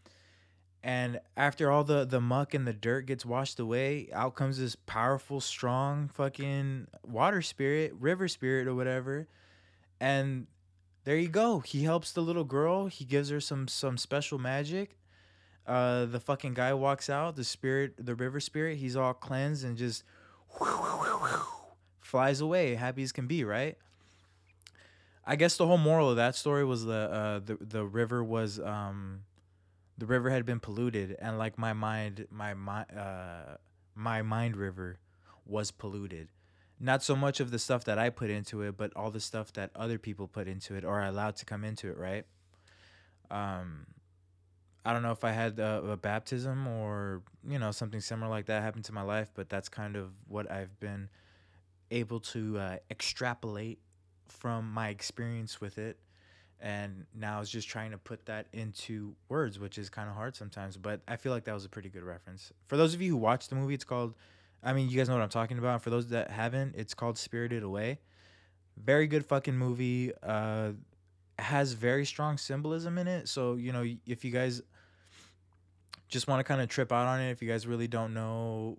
And 0.84 1.20
after 1.38 1.72
all 1.72 1.86
the 1.86 2.04
the 2.06 2.20
muck 2.20 2.54
and 2.54 2.68
the 2.68 2.74
dirt 2.74 3.06
gets 3.06 3.26
washed 3.26 3.60
away, 3.60 4.10
out 4.12 4.36
comes 4.36 4.60
this 4.60 4.76
powerful, 4.76 5.40
strong 5.40 6.10
fucking 6.10 6.88
water 7.04 7.42
spirit, 7.42 7.94
river 7.98 8.28
spirit 8.28 8.68
or 8.68 8.76
whatever. 8.76 9.28
And 10.02 10.48
there 11.04 11.18
you 11.18 11.30
go. 11.30 11.60
He 11.60 11.84
helps 11.84 12.12
the 12.12 12.22
little 12.22 12.44
girl. 12.44 12.88
He 12.88 13.06
gives 13.06 13.30
her 13.30 13.40
some 13.40 13.68
some 13.68 13.98
special 13.98 14.38
magic. 14.38 14.98
Uh, 15.66 16.06
the 16.06 16.20
fucking 16.20 16.56
guy 16.56 16.74
walks 16.74 17.10
out. 17.10 17.36
The 17.36 17.44
spirit, 17.44 17.94
the 17.98 18.16
river 18.16 18.40
spirit, 18.40 18.78
he's 18.78 18.96
all 18.96 19.14
cleansed 19.14 19.64
and 19.64 19.78
just 19.78 20.04
flies 22.02 22.42
away, 22.42 22.76
happy 22.76 23.04
as 23.04 23.12
can 23.12 23.28
be. 23.28 23.44
Right. 23.44 23.78
I 25.26 25.36
guess 25.36 25.58
the 25.58 25.68
whole 25.68 25.78
moral 25.78 26.10
of 26.10 26.16
that 26.16 26.36
story 26.36 26.66
was 26.66 26.86
the 26.86 26.94
uh, 26.94 27.40
the 27.40 27.58
the 27.62 27.86
river 27.86 28.24
was 28.24 28.60
um, 28.60 29.22
the 29.98 30.06
river 30.06 30.30
had 30.30 30.46
been 30.46 30.60
polluted, 30.60 31.16
and 31.20 31.38
like 31.38 31.58
my 31.58 31.74
mind, 31.74 32.26
my 32.32 32.54
mind, 32.56 32.88
uh, 32.98 33.58
my 33.96 34.22
mind 34.22 34.58
river 34.58 34.98
was 35.46 35.72
polluted 35.72 36.30
not 36.80 37.04
so 37.04 37.16
much 37.16 37.40
of 37.40 37.52
the 37.52 37.60
stuff 37.60 37.84
that 37.86 38.00
I 38.00 38.10
put 38.10 38.30
into 38.30 38.62
it, 38.62 38.78
but 38.78 38.92
all 38.96 39.12
the 39.12 39.20
stuff 39.20 39.52
that 39.54 39.72
other 39.76 39.98
people 39.98 40.28
put 40.28 40.48
into 40.48 40.76
it 40.76 40.86
or 40.86 41.02
are 41.02 41.06
allowed 41.06 41.36
to 41.38 41.46
come 41.46 41.64
into 41.64 41.90
it, 41.90 41.98
right? 41.98 42.26
Um, 43.30 43.86
I 44.86 44.94
don't 44.94 45.04
know 45.04 45.12
if 45.12 45.24
I 45.24 45.32
had 45.32 45.60
a, 45.60 45.84
a, 45.92 45.98
baptism 45.98 46.68
or 46.68 47.22
you 47.48 47.60
know 47.60 47.72
something 47.72 48.00
similar 48.00 48.30
like 48.30 48.46
that 48.46 48.64
happened 48.64 48.86
to 48.86 48.94
my 48.94 49.02
life, 49.02 49.30
but 49.36 49.50
that's 49.50 49.70
kind 49.70 49.96
of 49.96 50.12
what 50.28 50.50
I've 50.50 50.80
been 50.80 51.10
able 51.92 52.22
to 52.22 52.58
uh, 52.58 52.78
extrapolate 52.90 53.80
from 54.28 54.72
my 54.72 54.90
experience 54.90 55.60
with 55.60 55.78
it, 55.78 56.00
and 56.62 57.06
now 57.14 57.42
it's 57.42 57.50
just 57.50 57.68
trying 57.68 57.92
to 57.92 57.98
put 57.98 58.26
that 58.28 58.48
into 58.54 59.16
words, 59.28 59.60
which 59.60 59.78
is 59.78 59.90
kind 59.90 60.10
of 60.10 60.16
hard 60.16 60.36
sometimes. 60.36 60.78
But 60.78 61.02
I 61.08 61.18
feel 61.18 61.34
like 61.34 61.44
that 61.44 61.54
was 61.54 61.66
a 61.66 61.70
pretty 61.70 61.90
good 61.90 62.04
reference 62.04 62.54
for 62.66 62.78
those 62.78 62.94
of 62.94 63.02
you 63.02 63.12
who 63.12 63.18
watched 63.18 63.50
the 63.50 63.58
movie. 63.58 63.74
It's 63.74 63.84
called 63.84 64.16
I 64.64 64.74
mean, 64.74 64.90
you 64.90 64.98
guys 64.98 65.08
know 65.08 65.16
what 65.16 65.24
I'm 65.24 65.30
talking 65.30 65.58
about. 65.58 65.82
For 65.82 65.90
those 65.90 66.08
that 66.08 66.32
haven't, 66.32 66.76
it's 66.76 66.94
called 66.94 67.18
Spirited 67.18 67.64
Away. 67.64 68.00
Very 68.78 69.08
good 69.08 69.26
fucking 69.26 69.58
movie. 69.58 70.12
Uh, 70.22 70.72
has 71.38 71.74
very 71.74 72.06
strong 72.06 72.38
symbolism 72.38 72.98
in 72.98 73.08
it. 73.08 73.28
So 73.28 73.56
you 73.56 73.72
know, 73.72 73.86
if 74.06 74.26
you 74.26 74.32
guys 74.32 74.62
just 76.10 76.28
want 76.28 76.40
to 76.40 76.44
kind 76.44 76.62
of 76.62 76.68
trip 76.68 76.92
out 76.92 77.08
on 77.08 77.22
it, 77.22 77.32
if 77.32 77.42
you 77.42 77.48
guys 77.48 77.68
really 77.68 77.88
don't 77.88 78.14
know 78.14 78.78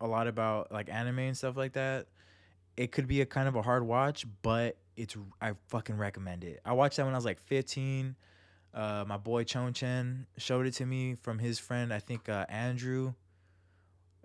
a 0.00 0.06
lot 0.06 0.26
about 0.26 0.72
like 0.72 0.88
anime 0.90 1.20
and 1.20 1.36
stuff 1.36 1.56
like 1.56 1.72
that, 1.74 2.06
it 2.76 2.92
could 2.92 3.06
be 3.06 3.20
a 3.20 3.26
kind 3.26 3.48
of 3.48 3.56
a 3.56 3.62
hard 3.62 3.86
watch, 3.86 4.26
but 4.42 4.76
It's 4.96 5.16
I 5.40 5.52
fucking 5.68 5.96
recommend 5.96 6.44
it. 6.44 6.60
I 6.64 6.72
watched 6.72 6.96
that 6.96 7.04
when 7.04 7.14
I 7.14 7.18
was 7.18 7.24
like 7.24 7.40
15. 7.40 8.16
Uh, 8.74 9.04
my 9.06 9.16
boy 9.16 9.44
Chon 9.44 9.72
Chen 9.72 10.26
showed 10.36 10.66
it 10.66 10.72
to 10.74 10.86
me 10.86 11.14
from 11.14 11.38
his 11.38 11.58
friend, 11.58 11.92
I 11.94 11.98
think 11.98 12.28
uh, 12.28 12.44
Andrew. 12.48 13.14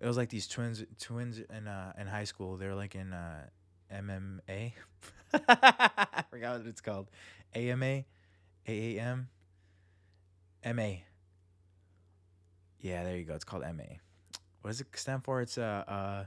It 0.02 0.08
was 0.08 0.18
like 0.18 0.30
these 0.30 0.48
twins, 0.48 0.84
twins 1.00 1.38
in 1.38 1.68
uh, 1.68 1.94
in 1.98 2.08
high 2.08 2.24
school. 2.24 2.58
They're 2.58 2.74
like 2.74 2.96
in 2.96 3.14
uh, 3.14 3.46
MMA. 3.94 4.74
I 5.32 6.24
forgot 6.32 6.58
what 6.58 6.68
it's 6.68 6.82
called. 6.82 7.08
AMA, 7.54 8.04
AAM, 8.68 9.26
MA. 10.66 10.92
Yeah, 12.80 13.04
there 13.04 13.16
you 13.16 13.26
go. 13.26 13.36
It's 13.36 13.44
called 13.44 13.62
MA. 13.62 13.84
What 14.62 14.72
does 14.72 14.82
it 14.82 14.88
stand 14.96 15.24
for? 15.24 15.40
It's 15.40 15.60
uh, 15.60 15.84
uh 15.88 16.24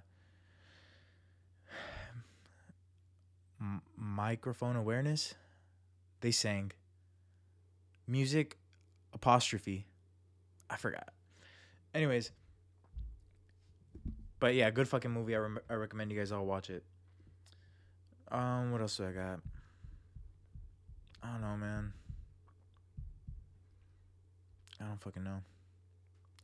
microphone 3.97 4.77
awareness. 4.77 5.35
They 6.21 6.31
sang 6.31 6.71
music 8.07 8.57
apostrophe. 9.13 9.89
I 10.71 10.77
forgot. 10.77 11.09
Anyways, 11.93 12.31
but 14.45 14.55
yeah, 14.55 14.69
good 14.69 14.87
fucking 14.87 15.11
movie. 15.11 15.35
I, 15.35 15.39
rem- 15.39 15.59
I 15.71 15.73
recommend 15.73 16.13
you 16.13 16.19
guys 16.19 16.31
all 16.31 16.45
watch 16.45 16.69
it. 16.69 16.85
Um, 18.31 18.73
what 18.73 18.83
else 18.83 18.99
do 18.99 19.07
I 19.07 19.11
got? 19.11 19.41
I 21.23 21.33
don't 21.33 21.41
know, 21.41 21.57
man. 21.57 21.95
I 24.79 24.85
don't 24.85 25.01
fucking 25.01 25.25
know. 25.25 25.41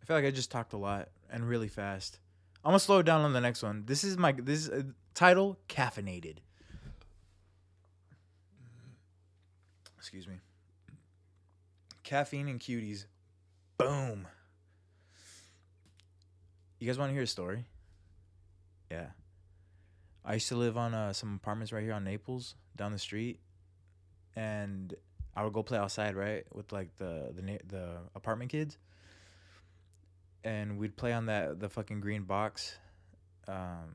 I 0.01 0.07
feel 0.07 0.17
like 0.17 0.25
I 0.25 0.31
just 0.31 0.51
talked 0.51 0.73
a 0.73 0.79
lot 0.79 1.11
and 1.31 1.47
really 1.47 1.69
fast. 1.69 2.21
I'm 2.65 2.71
gonna 2.71 2.79
slow 2.79 3.01
it 3.01 3.03
down 3.03 3.21
on 3.21 3.35
the 3.35 3.41
next 3.43 3.63
one. 3.63 3.85
This 3.85 4.03
is 4.03 4.17
my 4.17 4.33
this 4.33 4.61
is 4.61 4.71
uh, 4.71 4.83
title 5.13 5.59
caffeinated. 5.69 6.37
Excuse 9.99 10.27
me. 10.27 10.37
Caffeine 12.03 12.49
and 12.49 12.59
cuties. 12.59 13.05
Boom. 13.77 14.27
You 16.79 16.87
guys 16.87 16.97
want 16.97 17.11
to 17.11 17.13
hear 17.13 17.25
a 17.25 17.27
story? 17.27 17.67
Yeah. 18.91 19.07
I 20.25 20.35
used 20.35 20.49
to 20.49 20.57
live 20.57 20.77
on 20.77 20.95
uh, 20.95 21.13
some 21.13 21.35
apartments 21.35 21.73
right 21.73 21.83
here 21.83 21.95
on 21.95 22.05
Naples, 22.05 22.55
down 22.77 22.93
the 22.93 22.99
street, 22.99 23.41
and 24.37 24.95
I 25.35 25.45
would 25.45 25.53
go 25.53 25.63
play 25.63 25.79
outside, 25.79 26.15
right, 26.15 26.45
with 26.53 26.73
like 26.73 26.97
the 26.97 27.33
the 27.35 27.59
the 27.67 27.89
apartment 28.15 28.51
kids, 28.51 28.77
and 30.45 30.79
we'd 30.79 30.97
play 30.97 31.13
on 31.13 31.27
that 31.27 31.59
the 31.61 31.69
fucking 31.69 32.01
green 32.01 32.25
box. 32.25 32.77
Um, 33.49 33.95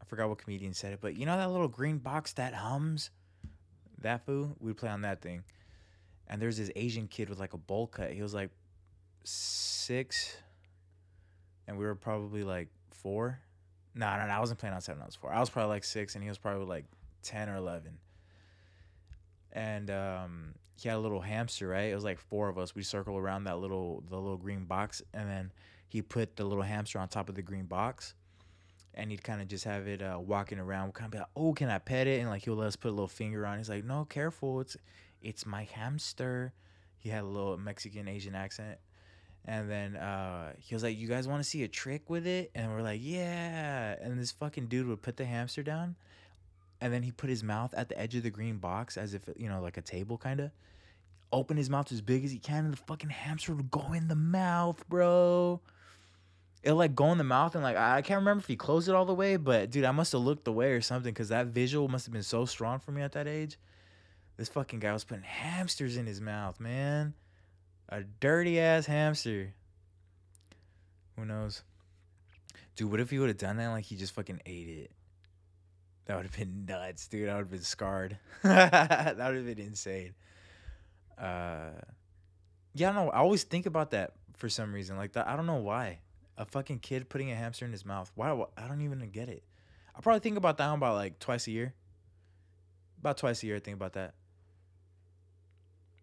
I 0.00 0.04
forgot 0.06 0.28
what 0.28 0.38
comedian 0.38 0.72
said 0.72 0.94
it, 0.94 1.00
but 1.00 1.14
you 1.16 1.26
know 1.26 1.36
that 1.36 1.50
little 1.50 1.68
green 1.68 1.98
box 1.98 2.32
that 2.34 2.54
hums, 2.54 3.10
that 4.00 4.24
foo. 4.24 4.56
We'd 4.60 4.78
play 4.78 4.88
on 4.88 5.02
that 5.02 5.20
thing, 5.20 5.44
and 6.26 6.40
there's 6.40 6.56
this 6.56 6.70
Asian 6.74 7.06
kid 7.06 7.28
with 7.28 7.38
like 7.38 7.52
a 7.52 7.58
bowl 7.58 7.86
cut. 7.86 8.12
He 8.12 8.22
was 8.22 8.32
like 8.32 8.50
six, 9.24 10.36
and 11.68 11.76
we 11.76 11.84
were 11.84 11.94
probably 11.94 12.44
like 12.44 12.68
four. 12.90 13.40
No, 13.94 14.06
no. 14.06 14.22
I 14.22 14.40
wasn't 14.40 14.58
playing 14.58 14.74
outside 14.74 14.94
when 14.94 15.02
I 15.02 15.06
was 15.06 15.14
four. 15.16 15.32
I 15.32 15.40
was 15.40 15.50
probably 15.50 15.70
like 15.70 15.84
six, 15.84 16.14
and 16.14 16.22
he 16.22 16.28
was 16.28 16.38
probably 16.38 16.66
like 16.66 16.84
ten 17.22 17.48
or 17.48 17.56
eleven. 17.56 17.98
And 19.52 19.90
um, 19.90 20.54
he 20.80 20.88
had 20.88 20.96
a 20.96 21.00
little 21.00 21.20
hamster, 21.20 21.68
right? 21.68 21.90
It 21.90 21.94
was 21.94 22.04
like 22.04 22.18
four 22.18 22.48
of 22.48 22.58
us. 22.58 22.74
We 22.74 22.82
circle 22.82 23.16
around 23.16 23.44
that 23.44 23.58
little 23.58 24.02
the 24.08 24.16
little 24.16 24.38
green 24.38 24.64
box, 24.64 25.02
and 25.12 25.28
then 25.28 25.52
he 25.88 26.00
put 26.00 26.36
the 26.36 26.44
little 26.44 26.64
hamster 26.64 26.98
on 26.98 27.08
top 27.08 27.28
of 27.28 27.34
the 27.34 27.42
green 27.42 27.66
box, 27.66 28.14
and 28.94 29.10
he'd 29.10 29.22
kind 29.22 29.42
of 29.42 29.48
just 29.48 29.64
have 29.64 29.86
it 29.86 30.00
uh, 30.02 30.18
walking 30.18 30.58
around. 30.58 30.86
We'd 30.86 30.94
kind 30.94 31.06
of 31.06 31.12
be 31.12 31.18
like, 31.18 31.28
"Oh, 31.36 31.52
can 31.52 31.68
I 31.68 31.78
pet 31.78 32.06
it?" 32.06 32.20
And 32.20 32.30
like 32.30 32.44
he'll 32.44 32.54
let 32.54 32.68
us 32.68 32.76
put 32.76 32.88
a 32.88 32.92
little 32.92 33.08
finger 33.08 33.46
on. 33.46 33.56
it. 33.56 33.58
He's 33.58 33.68
like, 33.68 33.84
"No, 33.84 34.06
careful. 34.06 34.60
It's 34.60 34.76
it's 35.20 35.44
my 35.44 35.64
hamster." 35.64 36.54
He 36.96 37.10
had 37.10 37.24
a 37.24 37.26
little 37.26 37.58
Mexican 37.58 38.08
Asian 38.08 38.34
accent. 38.34 38.78
And 39.44 39.68
then 39.68 39.96
uh, 39.96 40.52
he 40.58 40.74
was 40.74 40.82
like, 40.84 40.96
"You 40.96 41.08
guys 41.08 41.26
want 41.26 41.42
to 41.42 41.48
see 41.48 41.64
a 41.64 41.68
trick 41.68 42.08
with 42.08 42.26
it?" 42.26 42.52
And 42.54 42.70
we're 42.70 42.82
like, 42.82 43.00
"Yeah." 43.02 43.96
And 44.00 44.18
this 44.18 44.30
fucking 44.30 44.66
dude 44.66 44.86
would 44.86 45.02
put 45.02 45.16
the 45.16 45.24
hamster 45.24 45.62
down, 45.62 45.96
and 46.80 46.92
then 46.92 47.02
he 47.02 47.10
put 47.10 47.28
his 47.28 47.42
mouth 47.42 47.74
at 47.74 47.88
the 47.88 47.98
edge 47.98 48.14
of 48.14 48.22
the 48.22 48.30
green 48.30 48.58
box 48.58 48.96
as 48.96 49.14
if 49.14 49.22
you 49.36 49.48
know, 49.48 49.60
like 49.60 49.76
a 49.76 49.82
table, 49.82 50.16
kind 50.16 50.40
of. 50.40 50.50
Open 51.32 51.56
his 51.56 51.70
mouth 51.70 51.90
as 51.90 52.02
big 52.02 52.24
as 52.24 52.30
he 52.30 52.38
can, 52.38 52.64
and 52.66 52.74
the 52.74 52.78
fucking 52.78 53.10
hamster 53.10 53.54
would 53.54 53.70
go 53.70 53.92
in 53.92 54.08
the 54.08 54.14
mouth, 54.14 54.86
bro. 54.88 55.60
It'll 56.62 56.78
like 56.78 56.94
go 56.94 57.10
in 57.10 57.18
the 57.18 57.24
mouth, 57.24 57.54
and 57.56 57.64
like 57.64 57.76
I 57.76 58.02
can't 58.02 58.18
remember 58.18 58.42
if 58.42 58.46
he 58.46 58.54
closed 58.54 58.88
it 58.88 58.94
all 58.94 59.06
the 59.06 59.14
way, 59.14 59.36
but 59.36 59.70
dude, 59.70 59.84
I 59.84 59.90
must 59.90 60.12
have 60.12 60.20
looked 60.20 60.46
away 60.46 60.72
or 60.72 60.80
something, 60.80 61.12
cause 61.12 61.30
that 61.30 61.48
visual 61.48 61.88
must 61.88 62.06
have 62.06 62.12
been 62.12 62.22
so 62.22 62.44
strong 62.44 62.78
for 62.78 62.92
me 62.92 63.02
at 63.02 63.12
that 63.12 63.26
age. 63.26 63.58
This 64.36 64.48
fucking 64.48 64.78
guy 64.78 64.92
was 64.92 65.04
putting 65.04 65.24
hamsters 65.24 65.96
in 65.96 66.06
his 66.06 66.20
mouth, 66.20 66.60
man. 66.60 67.14
A 67.92 68.04
dirty 68.20 68.58
ass 68.58 68.86
hamster. 68.86 69.52
Who 71.14 71.26
knows? 71.26 71.62
Dude, 72.74 72.90
what 72.90 73.00
if 73.00 73.10
he 73.10 73.18
would 73.18 73.28
have 73.28 73.36
done 73.36 73.58
that 73.58 73.68
like 73.68 73.84
he 73.84 73.96
just 73.96 74.14
fucking 74.14 74.40
ate 74.46 74.68
it? 74.68 74.90
That 76.06 76.16
would 76.16 76.24
have 76.24 76.34
been 76.34 76.64
nuts, 76.64 77.06
dude. 77.06 77.28
I 77.28 77.34
would 77.34 77.40
have 77.40 77.50
been 77.50 77.60
scarred. 77.60 78.16
that 78.42 79.18
would 79.18 79.36
have 79.36 79.44
been 79.44 79.58
insane. 79.58 80.14
Uh 81.18 81.72
yeah, 82.72 82.88
I 82.88 82.92
don't 82.94 83.04
know. 83.04 83.12
I 83.12 83.18
always 83.18 83.44
think 83.44 83.66
about 83.66 83.90
that 83.90 84.12
for 84.38 84.48
some 84.48 84.72
reason. 84.72 84.96
Like 84.96 85.12
that 85.12 85.28
I 85.28 85.36
don't 85.36 85.44
know 85.44 85.56
why. 85.56 85.98
A 86.38 86.46
fucking 86.46 86.78
kid 86.78 87.10
putting 87.10 87.30
a 87.30 87.36
hamster 87.36 87.66
in 87.66 87.72
his 87.72 87.84
mouth. 87.84 88.10
Why 88.14 88.30
I 88.56 88.68
don't 88.68 88.80
even 88.80 89.06
get 89.10 89.28
it. 89.28 89.42
I 89.94 90.00
probably 90.00 90.20
think 90.20 90.38
about 90.38 90.56
that 90.56 90.66
one 90.66 90.78
about 90.78 90.94
like 90.94 91.18
twice 91.18 91.46
a 91.46 91.50
year. 91.50 91.74
About 93.00 93.18
twice 93.18 93.42
a 93.42 93.46
year 93.46 93.56
I 93.56 93.60
think 93.60 93.76
about 93.76 93.92
that. 93.92 94.14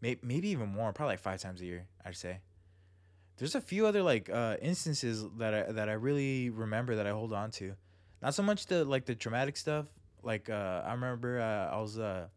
Maybe 0.02 0.20
maybe 0.24 0.50
even 0.50 0.70
more, 0.70 0.94
probably 0.94 1.14
like 1.14 1.20
five 1.20 1.42
times 1.42 1.62
a 1.62 1.66
year, 1.66 1.86
I'd 2.06 2.16
say. 2.16 2.40
There's 3.38 3.56
a 3.56 3.62
few 3.62 3.86
other 3.86 4.04
like 4.04 4.30
uh 4.30 4.58
instances 4.62 5.26
that 5.38 5.54
I 5.54 5.72
that 5.72 5.90
I 5.90 5.94
really 5.94 6.50
remember 6.50 6.96
that 6.96 7.08
I 7.08 7.12
hold 7.12 7.34
on 7.34 7.52
to. 7.52 7.76
Not 8.22 8.34
so 8.34 8.44
much 8.44 8.66
the 8.66 8.84
like 8.86 9.06
the 9.06 9.16
traumatic 9.16 9.58
stuff. 9.58 9.88
Like 10.24 10.50
uh 10.50 10.84
I 10.86 10.92
remember 10.92 11.40
uh, 11.40 11.76
I 11.76 11.80
was 11.80 11.98
uh 11.98 12.28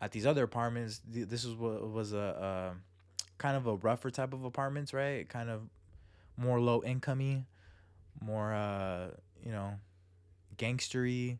at 0.00 0.12
these 0.12 0.26
other 0.26 0.44
apartments. 0.44 1.00
This 1.06 1.44
was 1.44 1.56
was 1.56 2.12
a 2.12 2.18
uh, 2.18 2.70
kind 3.38 3.56
of 3.56 3.66
a 3.66 3.76
rougher 3.76 4.10
type 4.10 4.32
of 4.32 4.44
apartments, 4.44 4.92
right? 4.92 5.28
Kind 5.28 5.50
of 5.50 5.62
more 6.36 6.60
low 6.60 6.82
incomey, 6.82 7.46
more 8.20 8.52
uh 8.52 9.08
you 9.44 9.52
know, 9.52 9.72
gangstery, 10.56 11.38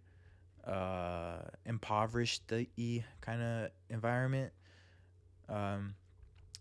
uh 0.66 1.38
impoverished 1.66 2.42
y 2.50 3.04
kind 3.20 3.42
of 3.42 3.70
environment. 3.90 4.52
Um 5.48 5.94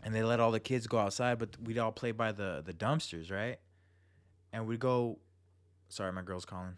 and 0.02 0.14
they 0.14 0.22
let 0.22 0.40
all 0.40 0.50
the 0.50 0.60
kids 0.60 0.86
go 0.86 0.98
outside, 0.98 1.38
but 1.38 1.50
we'd 1.62 1.78
all 1.78 1.92
play 1.92 2.12
by 2.12 2.32
the 2.32 2.62
the 2.64 2.72
dumpsters, 2.72 3.30
right? 3.30 3.58
And 4.52 4.66
we'd 4.66 4.80
go. 4.80 5.18
Sorry, 5.88 6.12
my 6.12 6.22
girl's 6.22 6.44
calling. 6.44 6.76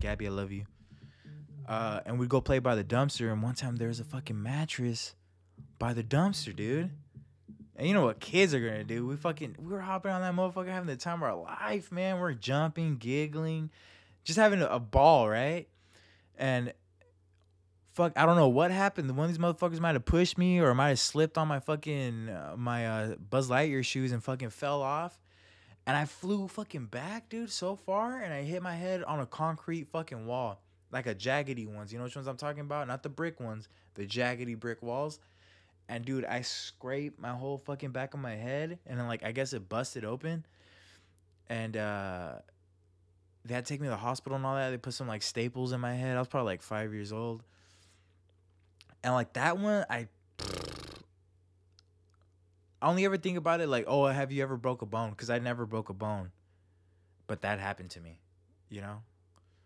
Gabby, 0.00 0.26
I 0.26 0.30
love 0.30 0.50
you. 0.50 0.64
Uh, 1.68 2.00
and 2.06 2.18
we'd 2.18 2.30
go 2.30 2.40
play 2.40 2.58
by 2.58 2.74
the 2.74 2.84
dumpster. 2.84 3.30
And 3.30 3.42
one 3.42 3.54
time 3.54 3.76
there 3.76 3.88
was 3.88 4.00
a 4.00 4.04
fucking 4.04 4.42
mattress 4.42 5.14
by 5.78 5.92
the 5.92 6.02
dumpster, 6.02 6.56
dude. 6.56 6.90
And 7.76 7.86
you 7.86 7.94
know 7.94 8.04
what 8.04 8.18
kids 8.18 8.54
are 8.54 8.60
gonna 8.60 8.84
do? 8.84 9.06
We 9.06 9.16
fucking 9.16 9.56
we 9.58 9.72
were 9.72 9.80
hopping 9.80 10.10
on 10.10 10.22
that 10.22 10.34
motherfucker, 10.34 10.68
having 10.68 10.88
the 10.88 10.96
time 10.96 11.22
of 11.22 11.28
our 11.28 11.36
life, 11.36 11.92
man. 11.92 12.18
We're 12.18 12.32
jumping, 12.32 12.96
giggling, 12.96 13.70
just 14.24 14.38
having 14.38 14.62
a, 14.62 14.66
a 14.66 14.80
ball, 14.80 15.28
right? 15.28 15.68
And 16.36 16.72
fuck, 17.98 18.12
I 18.14 18.26
don't 18.26 18.36
know 18.36 18.48
what 18.48 18.70
happened. 18.70 19.14
One 19.16 19.24
of 19.24 19.30
these 19.30 19.38
motherfuckers 19.38 19.80
might 19.80 19.96
have 19.96 20.04
pushed 20.04 20.38
me 20.38 20.60
or 20.60 20.72
might 20.72 20.90
have 20.90 21.00
slipped 21.00 21.36
on 21.36 21.48
my 21.48 21.58
fucking 21.58 22.28
uh, 22.28 22.54
my 22.56 22.86
uh, 22.86 23.14
Buzz 23.16 23.50
Lightyear 23.50 23.84
shoes 23.84 24.12
and 24.12 24.22
fucking 24.22 24.50
fell 24.50 24.82
off. 24.82 25.20
And 25.84 25.96
I 25.96 26.04
flew 26.04 26.46
fucking 26.46 26.86
back, 26.86 27.28
dude, 27.28 27.50
so 27.50 27.74
far, 27.74 28.20
and 28.20 28.32
I 28.32 28.42
hit 28.42 28.62
my 28.62 28.74
head 28.74 29.02
on 29.02 29.20
a 29.20 29.26
concrete 29.26 29.88
fucking 29.88 30.26
wall, 30.26 30.62
like 30.92 31.06
a 31.06 31.14
jaggedy 31.14 31.66
ones. 31.66 31.92
You 31.92 31.98
know 31.98 32.04
which 32.04 32.14
ones 32.14 32.28
I'm 32.28 32.36
talking 32.36 32.60
about? 32.60 32.86
Not 32.86 33.02
the 33.02 33.08
brick 33.08 33.40
ones, 33.40 33.68
the 33.94 34.06
jaggedy 34.06 34.58
brick 34.58 34.80
walls. 34.80 35.18
And 35.88 36.04
dude, 36.04 36.26
I 36.26 36.42
scraped 36.42 37.18
my 37.18 37.30
whole 37.30 37.58
fucking 37.58 37.90
back 37.90 38.14
of 38.14 38.20
my 38.20 38.36
head, 38.36 38.78
and 38.86 39.00
then 39.00 39.08
like 39.08 39.24
I 39.24 39.32
guess 39.32 39.52
it 39.52 39.68
busted 39.68 40.04
open, 40.04 40.46
and 41.48 41.76
uh 41.76 42.34
they 43.44 43.54
had 43.54 43.64
to 43.64 43.72
take 43.72 43.80
me 43.80 43.86
to 43.86 43.90
the 43.90 43.96
hospital 43.96 44.36
and 44.36 44.46
all 44.46 44.54
that. 44.54 44.70
They 44.70 44.76
put 44.76 44.94
some 44.94 45.08
like 45.08 45.22
staples 45.22 45.72
in 45.72 45.80
my 45.80 45.94
head. 45.94 46.16
I 46.16 46.20
was 46.20 46.28
probably 46.28 46.52
like 46.52 46.62
five 46.62 46.92
years 46.92 47.12
old. 47.12 47.42
And 49.02 49.14
like 49.14 49.34
that 49.34 49.58
one, 49.58 49.84
I 49.88 50.08
I 52.80 52.88
only 52.88 53.04
ever 53.04 53.16
think 53.16 53.36
about 53.38 53.60
it 53.60 53.68
like, 53.68 53.84
oh, 53.86 54.06
have 54.06 54.30
you 54.30 54.42
ever 54.42 54.56
broke 54.56 54.82
a 54.82 54.86
bone? 54.86 55.10
Because 55.10 55.30
I 55.30 55.38
never 55.38 55.66
broke 55.66 55.88
a 55.88 55.94
bone, 55.94 56.30
but 57.26 57.42
that 57.42 57.58
happened 57.58 57.90
to 57.90 58.00
me, 58.00 58.20
you 58.68 58.80
know. 58.80 59.02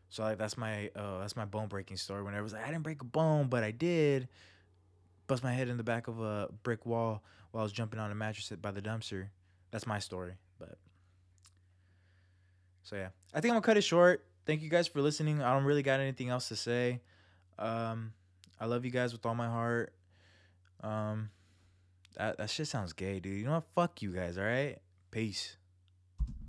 So 0.08 0.22
like 0.22 0.38
that's 0.38 0.56
my 0.56 0.90
uh, 0.96 1.20
that's 1.20 1.36
my 1.36 1.44
bone 1.44 1.68
breaking 1.68 1.96
story. 1.96 2.22
When 2.22 2.34
I 2.34 2.40
was 2.40 2.52
like, 2.52 2.64
I 2.64 2.68
didn't 2.68 2.82
break 2.82 3.00
a 3.02 3.06
bone, 3.06 3.48
but 3.48 3.62
I 3.62 3.70
did 3.70 4.28
bust 5.26 5.42
my 5.42 5.52
head 5.52 5.68
in 5.68 5.76
the 5.76 5.82
back 5.82 6.08
of 6.08 6.20
a 6.20 6.48
brick 6.62 6.84
wall 6.84 7.22
while 7.50 7.62
I 7.62 7.64
was 7.64 7.72
jumping 7.72 7.98
on 7.98 8.10
a 8.10 8.14
mattress 8.14 8.52
by 8.60 8.70
the 8.70 8.82
dumpster. 8.82 9.28
That's 9.70 9.86
my 9.86 9.98
story, 9.98 10.34
but 10.58 10.76
so 12.82 12.96
yeah, 12.96 13.08
I 13.32 13.40
think 13.40 13.52
I'm 13.52 13.56
gonna 13.56 13.62
cut 13.62 13.76
it 13.76 13.84
short. 13.84 14.26
Thank 14.44 14.62
you 14.62 14.68
guys 14.68 14.88
for 14.88 15.00
listening. 15.00 15.40
I 15.42 15.54
don't 15.54 15.64
really 15.64 15.82
got 15.82 16.00
anything 16.00 16.28
else 16.28 16.48
to 16.48 16.56
say. 16.56 17.00
Um, 17.58 18.12
I 18.62 18.66
love 18.66 18.84
you 18.84 18.92
guys 18.92 19.12
with 19.12 19.26
all 19.26 19.34
my 19.34 19.48
heart. 19.48 19.92
Um, 20.84 21.30
that 22.16 22.38
that 22.38 22.48
shit 22.48 22.68
sounds 22.68 22.92
gay, 22.92 23.18
dude. 23.18 23.40
You 23.40 23.46
know 23.46 23.54
what? 23.54 23.64
Fuck 23.74 24.02
you 24.02 24.12
guys. 24.12 24.38
All 24.38 24.44
right. 24.44 24.78
Peace. 25.10 25.56